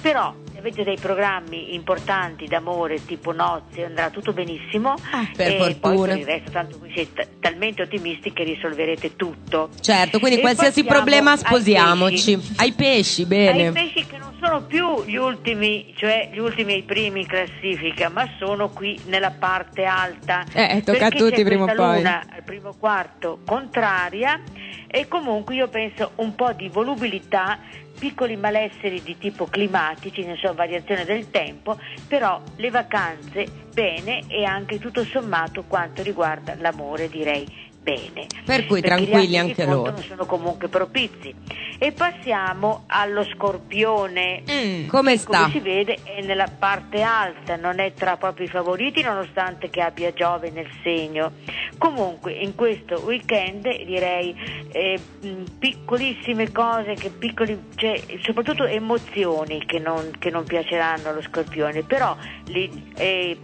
[0.00, 4.94] Però se avete dei programmi importanti d'amore, tipo nozze, andrà tutto benissimo.
[5.10, 6.06] Ah, per e poi fortuna.
[6.12, 9.68] per il resto, tanto voi siete talmente ottimisti che risolverete tutto.
[9.82, 12.36] Certo, quindi E qualsiasi problema ai sposiamoci.
[12.36, 12.54] pesci.
[12.56, 13.72] Ai pesci, Ai bene.
[13.72, 18.10] pesci che non sono più gli ultimi, cioè gli ultimi e i primi in classifica,
[18.10, 20.44] ma sono qui nella parte alta.
[20.52, 21.96] Eh, tocca a tutti prima o poi.
[21.96, 24.42] luna al primo quarto contraria
[24.86, 27.58] e comunque io penso un po' di volubilità,
[27.98, 34.44] piccoli malesseri di tipo climatici, ne so, variazione del tempo, però le vacanze bene e
[34.44, 37.46] anche tutto sommato quanto riguarda l'amore direi
[37.86, 38.26] bene.
[38.44, 39.96] Per cui tranquilli anche loro.
[40.02, 41.32] sono comunque propizi.
[41.78, 44.42] E passiamo allo scorpione.
[44.50, 45.42] Mm, come sta?
[45.42, 49.80] Come si vede è nella parte alta, non è tra proprio i favoriti nonostante che
[49.82, 51.32] abbia Giove nel segno.
[51.78, 54.34] Comunque in questo weekend direi
[54.72, 61.22] eh, mh, piccolissime cose, che piccoli, cioè, soprattutto emozioni che non, che non piaceranno allo
[61.22, 62.16] scorpione, però
[62.46, 63.38] li- eh,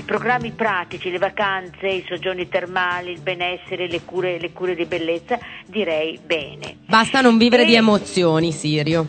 [0.00, 4.86] i programmi pratici, le vacanze, i soggiorni termali, il benessere, le cure, le cure di
[4.86, 6.76] bellezza, direi bene.
[6.86, 9.06] Basta non vivere E- di emozioni, Sirio.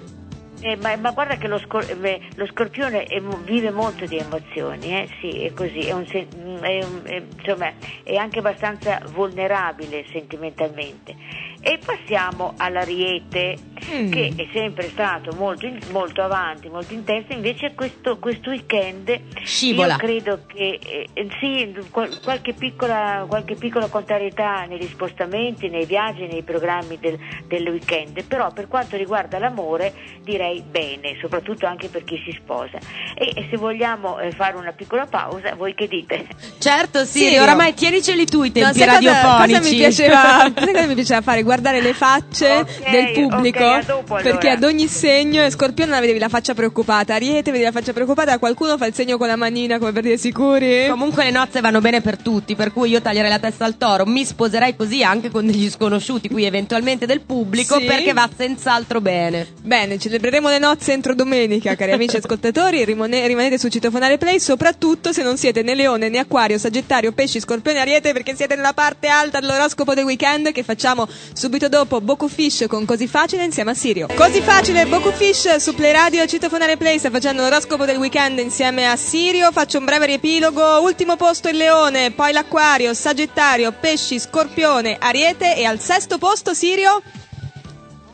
[0.59, 4.17] eh, ma, ma guarda che lo, scor- eh, lo scorpione è mo- vive molto di
[4.17, 5.07] emozioni, eh?
[5.21, 7.71] sì, è così, è, un sen- è un- è- insomma,
[8.03, 11.15] è anche abbastanza vulnerabile sentimentalmente.
[11.64, 13.57] E passiamo all'ariete,
[13.91, 14.12] Mm.
[14.12, 19.93] che è sempre stato molto, in- molto avanti, molto intenso, invece questo, questo weekend Scivola.
[19.93, 20.80] io credo che
[21.14, 27.18] eh, sì, qual- qualche, piccola, qualche piccola contrarietà negli spostamenti, nei viaggi, nei programmi del,
[27.47, 32.78] del weekend, però per quanto riguarda l'amore direi bene, soprattutto anche per chi si sposa.
[33.16, 36.28] E, e se vogliamo eh, fare una piccola pausa, voi che dite?
[36.59, 37.41] Certo, Sirio, Sirio.
[37.43, 39.53] oramai tieniceli tu i No, tempi cosa, radiofonici.
[39.57, 41.41] cosa mi piaceva, cosa mi piaceva fare?
[41.52, 43.60] Guardare le facce Ok, del pubblico.
[43.60, 44.22] ok, a dopo allora.
[44.30, 48.39] perché ad ogni segno, e Scorpione vedevi la faccia preoccupata, Ariete vedevi la faccia preoccupata,
[48.39, 50.88] qualcuno fa il segno con la manina come per dire sicuri.
[50.88, 54.06] Comunque le nozze vanno bene per tutti, per cui io taglierei la testa al toro.
[54.06, 57.84] Mi sposerei così anche con degli sconosciuti, qui eventualmente del pubblico, Sì.
[57.84, 59.47] perché va senz'altro bene.
[59.62, 62.86] Bene, celebreremo le nozze entro domenica, cari amici ascoltatori.
[62.86, 67.41] Rimane- rimanete su Citofonare Play, soprattutto se non siete né Leone né Acquario, Sagittario, Pesci,
[67.41, 71.06] Scorpione, Ariete, perché siete nella parte alta dell'oroscopo del weekend che facciamo
[71.41, 74.05] subito dopo Boku Fish con Così Facile insieme a Sirio.
[74.13, 78.87] Così Facile, Boku Fish su Play Radio, Citofonare Play sta facendo l'oroscopo del weekend insieme
[78.87, 79.51] a Sirio.
[79.51, 80.81] Faccio un breve riepilogo.
[80.81, 87.01] Ultimo posto il Leone, poi l'Acquario, Sagittario, Pesci, Scorpione, Ariete e al sesto posto Sirio.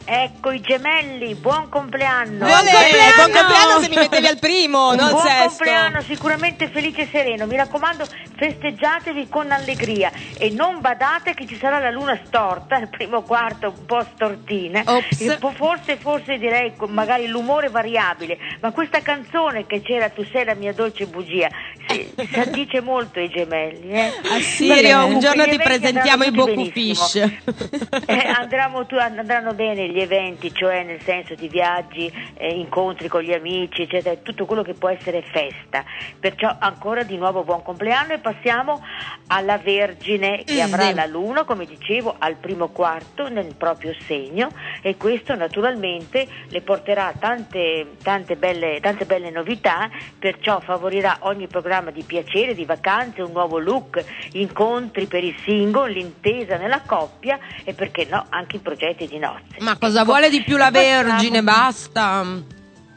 [0.09, 2.45] Ecco i gemelli, buon compleanno!
[2.45, 3.13] Buon compleanno!
[3.15, 5.47] Buon compleanno se mi mettevi al primo, non al buon sesto.
[5.47, 7.45] compleanno, sicuramente felice e sereno.
[7.45, 8.07] Mi raccomando,
[8.37, 13.73] festeggiatevi con allegria e non badate che ci sarà la luna storta, il primo quarto
[13.75, 14.83] un po' stortina.
[14.83, 20.73] Forse, forse direi magari l'umore variabile, ma questa canzone che c'era Tu sei la mia
[20.73, 21.49] dolce bugia,
[21.87, 23.89] si, si addice molto ai gemelli.
[23.89, 24.11] Eh?
[24.23, 26.65] A Sirio, un giorno ti presentiamo i Boku.
[26.65, 27.15] Fish.
[28.09, 33.21] Eh, andranno, tu- andranno bene gli eventi, cioè nel senso di viaggi, eh, incontri con
[33.21, 35.83] gli amici, eccetera, tutto quello che può essere festa.
[36.19, 38.81] Perciò ancora di nuovo buon compleanno e passiamo
[39.27, 44.49] alla Vergine che Mm, avrà la Luna, come dicevo, al primo quarto nel proprio segno
[44.81, 51.91] e questo naturalmente le porterà tante, tante, belle, tante belle novità, perciò favorirà ogni programma
[51.91, 54.03] di piacere, di vacanze, un nuovo look,
[54.33, 59.57] incontri per i single, l'intesa nella coppia e perché no anche i progetti di nozze.
[59.59, 60.11] Ma cosa Ecco.
[60.11, 61.41] vuole di più la Vergine?
[61.43, 62.25] Basta.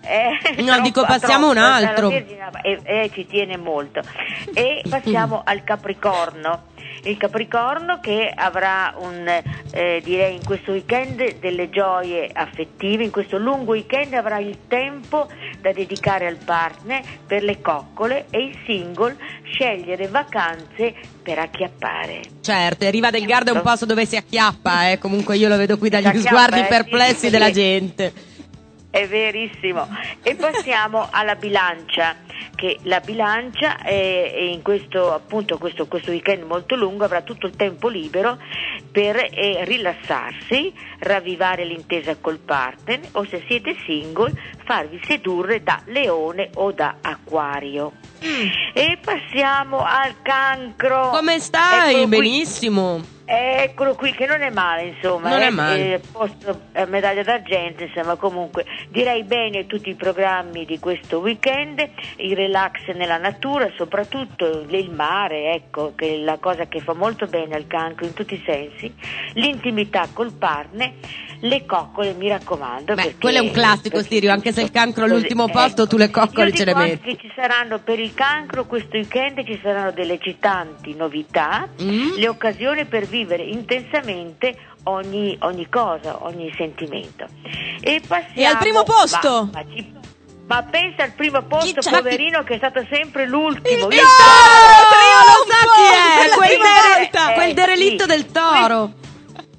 [0.03, 2.09] Eh, No, dico, passiamo troppo, un altro.
[2.09, 4.01] Vergine, eh, eh, ci tiene molto.
[4.55, 6.68] E passiamo al Capricorno.
[7.03, 9.26] Il Capricorno che avrà un,
[9.72, 15.26] eh, direi in questo weekend delle gioie affettive, in questo lungo weekend avrà il tempo
[15.61, 22.20] da dedicare al partner per le coccole e il single scegliere vacanze per acchiappare.
[22.42, 24.98] Certo, Riva del Garda è un posto dove si acchiappa, eh.
[24.98, 27.53] comunque io lo vedo qui dagli sguardi eh, perplessi sì, della sì.
[27.53, 28.28] gente.
[28.91, 29.88] È verissimo.
[30.22, 32.16] E passiamo alla bilancia,
[32.57, 37.47] che la bilancia è, è in questo, appunto, questo, questo weekend molto lungo avrà tutto
[37.47, 38.38] il tempo libero
[38.91, 44.32] per eh, rilassarsi, ravvivare l'intesa col partner o se siete single
[44.64, 47.93] farvi sedurre da leone o da acquario.
[48.74, 51.11] E passiamo al cancro.
[51.11, 51.95] Come stai?
[51.95, 52.07] Qui.
[52.07, 53.18] Benissimo.
[53.32, 55.28] Eccolo qui, che non è male, insomma.
[55.28, 55.94] Non è eh, male.
[55.94, 61.78] eh, posto, eh, medaglia d'argento, insomma, comunque direi bene tutti i programmi di questo weekend,
[62.16, 67.26] il relax nella natura, soprattutto il mare, ecco, che è la cosa che fa molto
[67.26, 68.92] bene al cancro in tutti i sensi,
[69.34, 70.92] l'intimità col partner,
[71.42, 72.94] le coccole, mi raccomando.
[72.94, 75.86] Beh, perché- quello è un classico, Sirio, anche se il cancro è Così, all'ultimo posto,
[75.86, 77.16] tu le coccole ce le metti.
[77.16, 82.16] ci saranno per il cancro questo weekend ci saranno delle eccitanti novità, Mm?
[82.16, 87.26] le occasioni per vivere intensamente ogni, ogni cosa, ogni sentimento.
[87.80, 89.48] E passiamo E al primo posto?
[89.52, 89.98] ma- ma ci-
[90.46, 93.86] Ma pensa al primo posto, c'ha- poverino, che è stato sempre l'ultimo.
[93.86, 95.26] Il Il toro!
[95.26, 96.34] Lo sa chi è?
[96.34, 98.08] Quel, dere- quel Eh, derelitto sì.
[98.08, 98.92] del toro.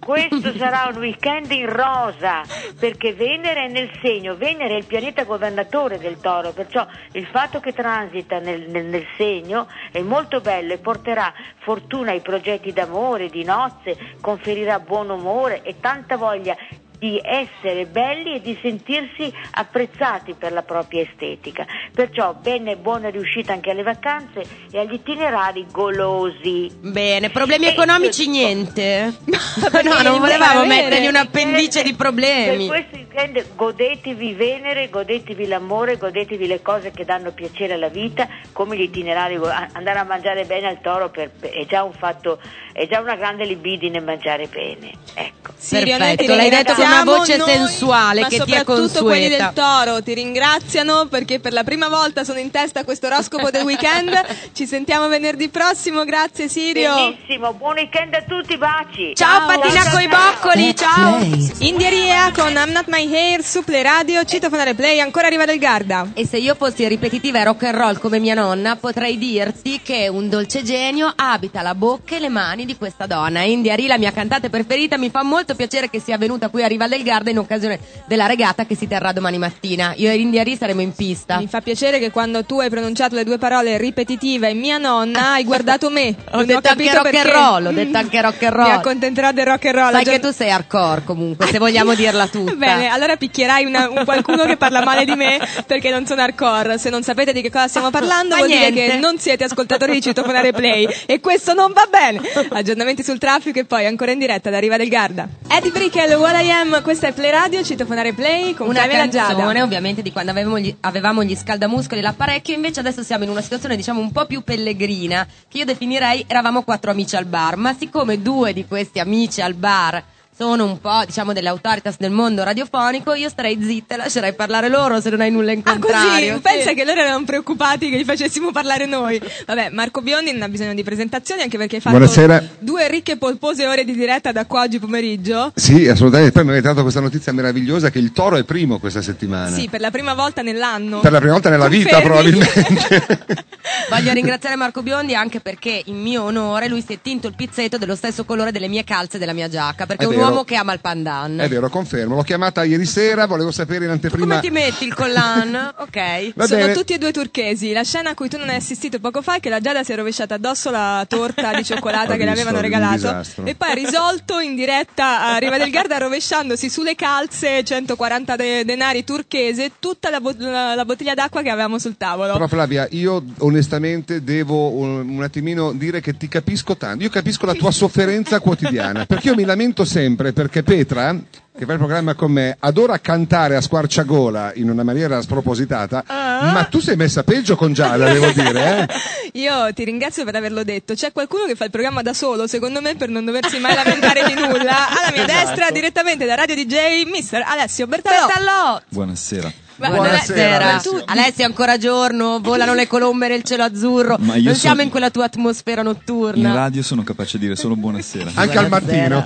[0.04, 2.42] Questo sarà un weekend in rosa
[2.80, 7.60] perché Venere è nel segno, Venere è il pianeta governatore del toro, perciò il fatto
[7.60, 13.30] che transita nel, nel- nel segno è molto bello e porterà fortuna ai progetti d'amore,
[13.30, 16.58] di nozze, conferirà buon umore e tanta voglia
[17.02, 21.66] di essere belli e di sentirsi apprezzati per la propria estetica.
[21.92, 26.70] Perciò bene e buona riuscita anche alle vacanze e agli itinerari golosi.
[26.80, 29.16] Bene, problemi E- economici niente.
[29.72, 32.68] perché no, non volevamo mettergli un'appendice di problemi.
[32.68, 38.28] Per questo weekend godetevi Venere, godetevi l'amore, godetevi le cose che danno piacere alla vita,
[38.54, 39.36] come gli itinerari,
[39.74, 42.40] andare a mangiare bene al toro per- è già un fatto,
[42.72, 44.92] è già una grande libidine mangiare bene.
[45.14, 45.52] Ecco.
[45.60, 49.38] Ti Perfetto, l'hai detto con una voce noi, sensuale che ti è soprattutto quelli del
[49.40, 49.84] consueta.
[49.84, 53.64] Toro ti ringraziano perché per la prima volta sono in testa a questo oroscopo del
[53.64, 54.12] weekend.
[54.54, 56.96] Ci sentiamo venerdì prossimo, grazie Sirio.
[56.96, 59.14] Benissimo, buon weekend a tutti, baci.
[59.16, 61.20] Ciao, Fatina coi boccoli, ciao.
[61.60, 66.08] Indieria con I'm Not My Hair su Play Radio, citofonare Play, ancora arriva del Garda.
[66.14, 70.08] E se io fossi ripetitiva e rock and roll come mia nonna, potrei dirti che
[70.08, 73.42] un dolce genio abita la bocca e le mani di questa donna.
[73.42, 76.68] India Ri, la mia cantante preferita, mi fa molto piacere che sia venuta qui a
[76.68, 79.94] Riva del Garda in occasione della regata che si terrà domani mattina.
[79.98, 81.38] Io e India Ri saremo in pista.
[81.38, 85.32] Mi fa piacere che quando tu hai pronunciato le due parole ripetitiva e mia nonna
[85.34, 86.16] hai guardato me.
[86.32, 87.32] Ho Non detto anche capito rock and perché.
[87.32, 88.66] roll, ho detto anche rock and roll.
[88.66, 89.92] Mi accontenterò del rock and roll.
[89.92, 92.54] Sai che tu sei hardcore comunque, se vogliamo dirla tutta.
[92.56, 96.78] Bene, allora picchierai una- un qualcuno che parla male di me perché non sono hardcore.
[96.78, 98.94] Se non sapete di che cosa stiamo parlando, Ma vuol dire niente.
[98.94, 102.22] che non siete ascoltatori di Citofonare Play e questo non va bene.
[102.50, 105.28] Aggiornamenti sul traffico e poi ancora in diretta da Riva del Garda.
[105.48, 109.64] Eddie Brickell, What I Am, questa è Play Radio, Citofonare Play con una Flavia Giada.
[109.64, 113.42] ovviamente di quando avevamo gli, avevamo gli scaldamuscoli e l'apparecchio invece adesso siamo in una
[113.42, 117.76] situazione diciamo un po' più pellegrina che io definirei eravamo quattro amici al bar ma
[117.78, 120.02] siccome due di questi amici al bar
[120.36, 124.70] sono un po' diciamo delle autoritas del mondo radiofonico io starei zitta e lascerei parlare
[124.70, 126.56] loro se non hai nulla in Ah, contrario così?
[126.56, 129.22] Pensa che loro erano preoccupati che gli facessimo parlare noi.
[129.46, 132.44] Vabbè, Marco Biondi non ha bisogno di presentazioni anche perché hai fatto Buonasera.
[132.60, 135.52] due ricche e polpose ore di diretta da qua oggi pomeriggio.
[135.56, 136.32] Sì, assolutamente.
[136.32, 139.56] Poi mi avete dato questa notizia meravigliosa che il toro è primo questa settimana.
[139.56, 141.00] Sì, per la prima volta nell'anno.
[141.02, 142.40] Per la prima volta nella vita, Confermi?
[142.40, 143.46] probabilmente.
[143.90, 147.78] voglio ringraziare Marco Biondi anche perché in mio onore lui si è tinto il pizzetto
[147.78, 150.14] dello stesso colore delle mie calze e della mia giacca perché È un.
[150.30, 152.16] Uomo che ama il pandan è vero, confermo.
[152.16, 154.26] L'ho chiamata ieri sera, volevo sapere in anteprima.
[154.26, 155.74] come ti metti il collan?
[155.78, 156.74] ok Va Sono bene.
[156.74, 157.72] tutti e due turchesi.
[157.74, 159.92] La scena a cui tu non hai assistito poco fa è che la Giada si
[159.92, 163.74] è rovesciata addosso la torta di cioccolata Ho che le avevano regalato e poi ha
[163.74, 170.10] risolto in diretta a Riva del Garda rovesciandosi sulle calze 140 de- denari turchese tutta
[170.10, 172.34] la, bo- la- la bottiglia d'acqua che avevamo sul tavolo.
[172.34, 177.04] Però Flavia, io onestamente devo un, un attimino dire che ti capisco tanto.
[177.04, 181.16] Io capisco la tua sofferenza quotidiana, perché io mi lamento sempre perché Petra,
[181.62, 186.52] che fa il programma con me, adora cantare a squarciagola in una maniera spropositata, Ah.
[186.54, 188.88] ma tu sei messa peggio con Giada, devo dire, eh?
[189.40, 190.96] Io ti ringrazio per averlo detto.
[190.96, 194.24] C'è qualcuno che fa il programma da solo, secondo me, per non doversi mai lamentare
[194.26, 194.90] di nulla.
[194.90, 195.46] Alla mia Esatto.
[195.50, 197.44] destra, direttamente da Radio DJ, Mr.
[197.46, 198.26] Alessio Bertalò.
[198.26, 199.52] Bertallò Buonasera.
[199.82, 201.02] Buonasera, Alessio.
[201.06, 204.16] Alessio, è ancora giorno, volano le colombe nel cielo azzurro.
[204.20, 206.54] Non so- siamo in quella tua atmosfera In notturna.
[206.54, 208.30] radio sono capace di dire solo buonasera.
[208.36, 209.26] Anche al mattino.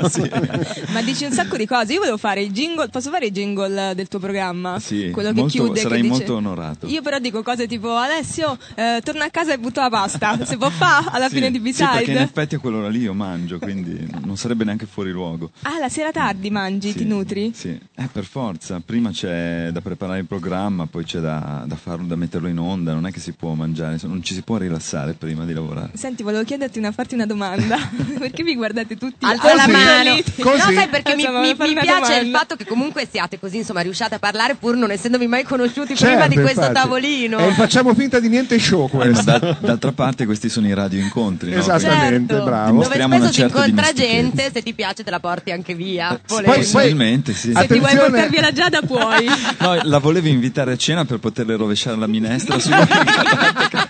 [0.93, 1.91] Ma dici un sacco di cose.
[1.93, 2.88] Io volevo fare il jingle.
[2.89, 4.80] Posso fare il jingle del tuo programma?
[4.80, 5.80] Sì, Quello che molto- chiude.
[5.80, 6.88] sarei che dice- molto onorato.
[6.88, 10.38] Io però dico cose tipo Alessio, eh, torna a casa e butta la pasta.
[10.45, 12.21] Se può fa alla Sì, fine di sì, perché in B-side.
[12.21, 15.51] effetti a quell'ora lì io mangio, quindi non sarebbe neanche fuori luogo.
[15.61, 17.51] ah, la sera tardi mangi, Sì, ti nutri?
[17.53, 18.82] Sì, eh, per forza.
[18.84, 22.93] Prima c'è da preparare il programma, poi c'è da, da farlo, da metterlo in onda.
[22.93, 25.91] Non è che si può mangiare, non ci si può rilassare prima di lavorare.
[25.93, 27.78] Senti, volevo chiederti una, farti una domanda.
[28.17, 30.15] perché vi guardate tutti Alza la mano.
[30.39, 30.57] Così?
[30.57, 33.39] No, sai perché mi, Insomma, mi- fare mi una piace il fatto che comunque siate
[33.39, 36.74] così, insomma, riusciate a parlare pur non essendovi mai conosciuti Certo, prima di questo infatti.
[36.74, 37.38] tavolino.
[37.39, 39.24] E facciamo finta di niente show Eh, ma questo.
[39.24, 41.60] da- d'altra parte questi sono i radio incontri, no?
[41.60, 42.45] Esattamente, Certo.
[42.45, 42.84] bravo.
[42.84, 46.10] Dove spesso si incontra gente, se ti piace te la porti anche via.
[46.12, 46.51] Sì, volendo.
[46.53, 47.51] poi- Possibilmente, sì.
[47.56, 48.10] Se ti vuoi Attenzione.
[48.10, 49.26] portare via la Giada, puoi.
[49.60, 52.70] No, la volevo invitare a cena per poterle rovesciare la minestra su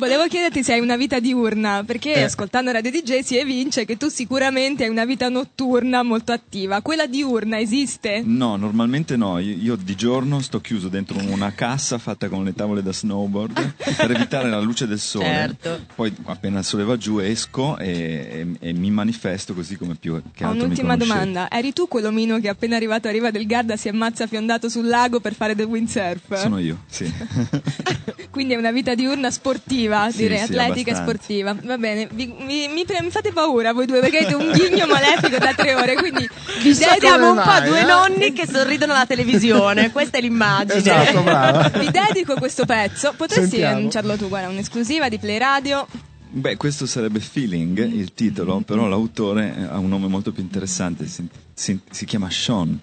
[0.00, 2.22] Volevo chiederti se hai una vita diurna, perché Eh.
[2.22, 6.80] ascoltando Radio DJ si evince che tu sicuramente hai una vita notturna molto attiva.
[6.80, 8.22] Quella diurna esiste?
[8.24, 9.38] No, normalmente no.
[9.38, 13.74] Io, io di giorno sto chiuso dentro una cassa fatta con le tavole da snowboard
[13.98, 15.26] per evitare la luce del sole.
[15.26, 15.80] Certo.
[15.94, 20.14] Poi appena il sole va giù esco e, e- e mi manifesto così come più
[20.32, 21.50] che Ho altro mi un'ultima domanda.
[21.50, 25.20] Eri tu quell'omino che appena arrivato a Riva del Garda si ammazza fiondato sul lago
[25.20, 26.40] per fare del windsurf?
[26.40, 27.04] Sono io, sì.
[28.30, 31.54] Quindi è una vita diurna sportiva, Sì, direi, sì, atletica e sportiva.
[31.62, 34.86] Va bene, vi- mi, mi pre- mi fate paura voi due perché avete un ghigno
[34.86, 36.28] malefico da tre ore, quindi
[36.62, 36.94] vi Siamo
[37.30, 37.84] un come po' mai, due eh?
[37.84, 39.90] nonni che sorridono alla televisione.
[39.90, 40.78] Questa è l'immagine.
[40.78, 41.68] Esatto, brava.
[41.78, 43.12] vi dedico questo pezzo.
[43.16, 43.76] Potresti Sentiamo.
[43.76, 45.86] annunciarlo tu, guarda, un'esclusiva di Play Radio.
[46.32, 51.26] Beh, questo sarebbe Feeling, il titolo, però l'autore ha un nome molto più interessante, si,
[51.52, 52.78] si- si chiama Sean.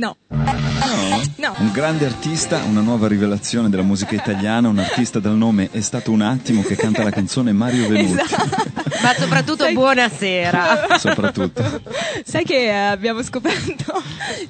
[0.00, 0.16] No.
[1.36, 1.54] No.
[1.58, 6.10] Un grande artista, una nuova rivelazione della musica italiana, un artista dal nome È stato
[6.10, 8.68] un attimo che canta la canzone Mario Venuti, Esatto.
[9.02, 10.96] Ma soprattutto buonasera.
[10.98, 11.82] soprattutto.
[12.24, 14.02] Sai che eh, abbiamo scoperto,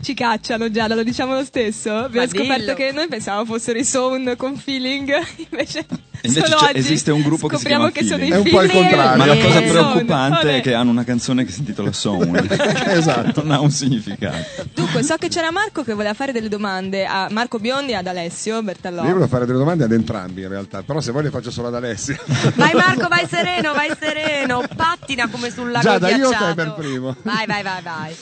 [0.03, 1.91] ci cacciano già, lo diciamo lo stesso.
[1.97, 2.75] Abbiamo Ma scoperto dillo.
[2.75, 5.13] che noi pensavamo fossero i Sound con feeling,
[5.51, 5.85] invece,
[6.23, 8.47] Invece c'è- esiste un gruppo che si scopriamo chiama che sono i Feeling.
[8.47, 9.17] È un po' il contrario.
[9.19, 9.69] Ma la cosa Sound.
[9.71, 10.57] preoccupante Vabbè.
[10.57, 12.47] è che hanno una canzone che si intitola Sound.
[12.87, 13.43] Esatto.
[13.43, 14.37] Non ha un significato.
[14.75, 18.07] Dunque, so che c'era Marco che voleva fare delle domande a Marco Biondi e ad
[18.07, 19.05] Alessio Bertallò.
[19.05, 21.69] Io volevo fare delle domande ad entrambi in realtà, però se vuoi le faccio solo
[21.69, 22.15] ad Alessia.
[22.57, 24.63] Vai Marco, vai sereno, vai sereno.
[24.77, 27.17] Pattina come sul lago Giada, io o te per primo?
[27.23, 28.17] Vai, vai, vai, vai.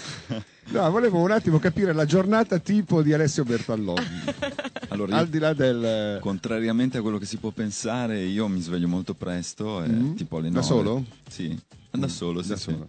[0.67, 4.07] No, volevo un attimo capire la giornata tipo di Alessio Bertalloni.
[4.91, 6.19] Allora, Al di là del...
[6.21, 10.15] Contrariamente a quello che si può pensare, io mi sveglio molto presto, eh, Mm.
[10.15, 10.67] tipo alle Da 9.
[10.67, 11.05] solo?
[11.29, 11.59] Sì,
[11.91, 12.63] da solo, sì, da sì.
[12.63, 12.89] solo.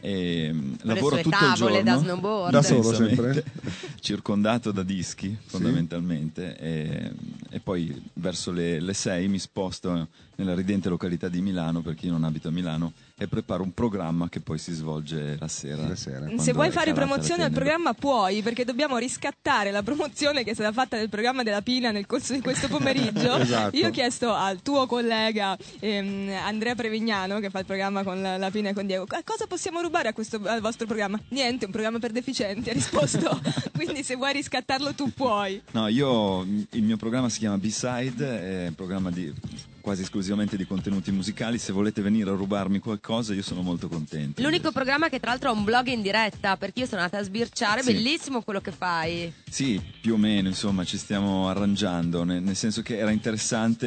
[0.00, 1.90] E, mm, le lavoro sue tutto il tavole giorno.
[1.90, 2.52] da snowboard.
[2.52, 3.44] Da solo sempre?
[4.00, 7.12] circondato da dischi fondamentalmente e,
[7.50, 12.08] e poi verso le, le 6 mi sposto nella ridente località di Milano per chi
[12.08, 15.86] non abita a Milano e preparo un programma che poi si svolge la sera.
[15.86, 16.26] La sera.
[16.38, 20.72] Se vuoi fare promozione al programma puoi, perché dobbiamo riscattare la promozione che è stata
[20.72, 23.36] fatta del programma della Pina nel corso di questo pomeriggio.
[23.50, 23.76] Esatto.
[23.76, 28.38] Io ho chiesto al tuo collega ehm, Andrea Prevignano, che fa il programma con la,
[28.38, 31.20] la Pina e con Diego, "Eh, cosa possiamo rubare a questo, al vostro programma?
[31.28, 33.40] Niente, un programma per deficienti, ha risposto.
[33.76, 35.60] Quindi se vuoi riscattarlo tu puoi.
[35.72, 39.32] No, io il mio programma si chiama B-Side, è un programma di,
[39.80, 41.58] quasi esclusivamente di contenuti musicali.
[41.58, 44.40] Se volete venire a rubarmi qualcosa, io sono molto contento.
[44.42, 47.24] L'unico programma che tra l'altro ha un blog in diretta, perché io sono andata a
[47.24, 47.92] sbirciare, Sì.
[47.92, 49.32] bellissimo quello che fai.
[49.50, 53.86] Sì, più o meno, insomma, ci stiamo arrangiando, nel, nel senso che era interessante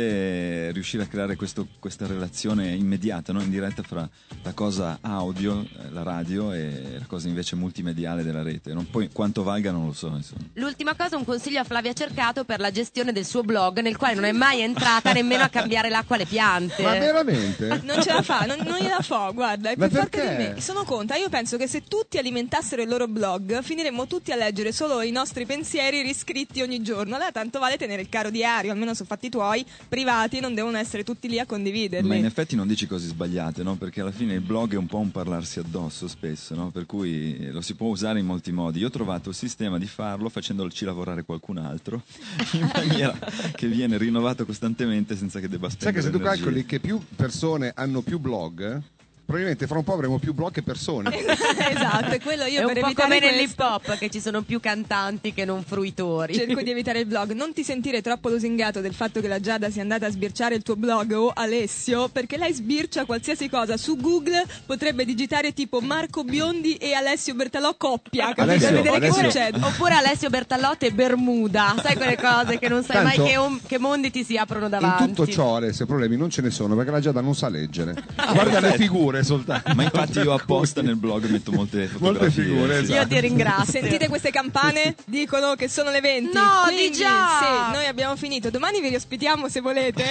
[0.67, 3.41] eh, riuscire a creare questo- questa relazione immediata, no?
[3.41, 4.07] in diretta fra
[4.43, 8.73] la cosa audio, eh, la radio, e la cosa invece multimediale della rete.
[8.73, 10.41] Non- poi quanto valga non lo so, insomma.
[10.53, 14.15] L'ultima cosa, un consiglio a Flavia Cercato per la gestione del suo blog, nel quale
[14.15, 16.83] non è mai entrata nemmeno a cambiare l'acqua alle piante.
[16.83, 17.81] Ma veramente?
[17.93, 20.61] Non ce la fa, non, non gliela fa, guarda, è Ma più forte di me.
[20.61, 24.71] Sono conta, io penso che se tutti alimentassero il loro blog, finiremmo tutti a leggere
[24.71, 27.15] solo i nostri pensieri riscritti ogni giorno.
[27.15, 31.03] Allora tanto vale tenere il caro diario, almeno sono fatti tuoi, privati, non devono essere
[31.03, 32.07] tutti lì a condividerli.
[32.07, 33.75] Ma in effetti non dici cose sbagliate, no?
[33.75, 36.69] Perché alla fine il blog è un po' un parlarsi addosso spesso, no?
[36.69, 38.79] Per cui eh, lo si può usare in molti modi.
[38.79, 42.03] Io ho trovato il sistema di farlo facendoci lavorare qualcun altro
[42.53, 43.17] in maniera
[43.55, 47.71] che viene rinnovato costantemente senza che debba Sai che se tu calcoli che più persone
[47.75, 48.81] hanno più blog,
[49.25, 51.09] probabilmente fra un po' avremo più blog che persone.
[51.17, 54.41] esatto, quello io è un per po' evitare come questo- nell'hip hop che ci sono
[54.41, 56.33] più cantanti che non fruitori.
[56.33, 57.31] Cerco di evitare il blog.
[57.31, 60.61] Non ti sentire troppo lusingato del fatto che la Giada sia andata a sbirciare il
[60.63, 63.77] tuo blog o Alessio, perché lei sbircia qualsiasi cosa.
[63.77, 68.41] Su Google potrebbe digitare tipo Marco Biondi e Alessio Bertalò coppia, capito?
[68.41, 69.65] Alessio, Per vedere Alessio.
[69.65, 73.59] Oppure Alessio Bertallotti e Bermuda, sai quelle cose che non sai Tanto- mai che, om-
[73.65, 75.03] che mondi ti si aprono davanti.
[75.03, 77.95] In tutto ciò, Alessio, problemi non ce ne sono perché la Giada non sa leggere.
[78.33, 79.73] Guarda le figure soltanto.
[79.75, 82.43] Ma infatti io apposta nel blog metto molte fotografie.
[82.43, 82.83] figure, sì.
[82.83, 82.99] esatto.
[82.99, 83.79] Io ti ringrazio.
[83.79, 84.95] Sentite queste campane?
[85.05, 86.35] Dicono che sono le 20.
[86.35, 87.37] No, Quindi, di già!
[87.39, 88.49] Sì, noi abbiamo finito.
[88.49, 90.03] Domani vi riospitiamo se volete.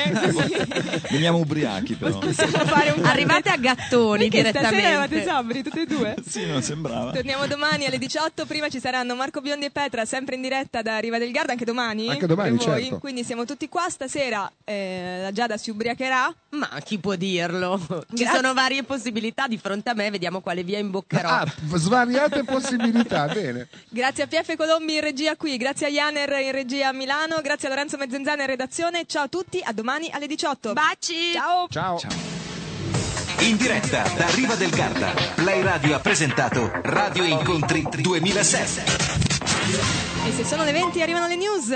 [1.11, 2.19] Veniamo ubriachi però.
[2.19, 5.31] possiamo fare un Arrivate a gattoni Perché stasera eravate direttamente.
[5.31, 6.15] sobri tutti e due?
[6.27, 7.13] Sì, non sembrava.
[7.13, 8.47] Torniamo domani alle 18.
[8.47, 11.65] Prima ci saranno Marco Biondi e Petra, sempre in diretta da Riva del Garda, anche
[11.65, 12.09] domani.
[12.09, 12.99] Anche domani, certo.
[12.99, 13.89] Quindi siamo tutti qua.
[13.89, 16.35] Stasera eh, la Giada si ubriacherà.
[16.53, 17.81] Ma chi può dirlo?
[18.15, 18.37] Ci Grazie.
[18.37, 21.29] sono varie possibilità di fronte a me, vediamo quale via imboccherò.
[21.29, 23.69] Ah, svariate possibilità, bene.
[23.89, 27.69] Grazie a PF Colombi in regia qui, grazie a Janer in regia a Milano, grazie
[27.69, 29.07] a Lorenzo Mezzenzana in redazione.
[29.07, 30.75] Ciao a tutti, a domani alle 18.
[30.75, 31.33] Baci!
[31.33, 31.69] Ciao!
[31.69, 31.99] Ciao.
[33.39, 38.85] In diretta da Riva del Garda, Play Radio ha presentato Radio Incontri 2007.
[40.27, 41.75] E se sono le 20 arrivano le news.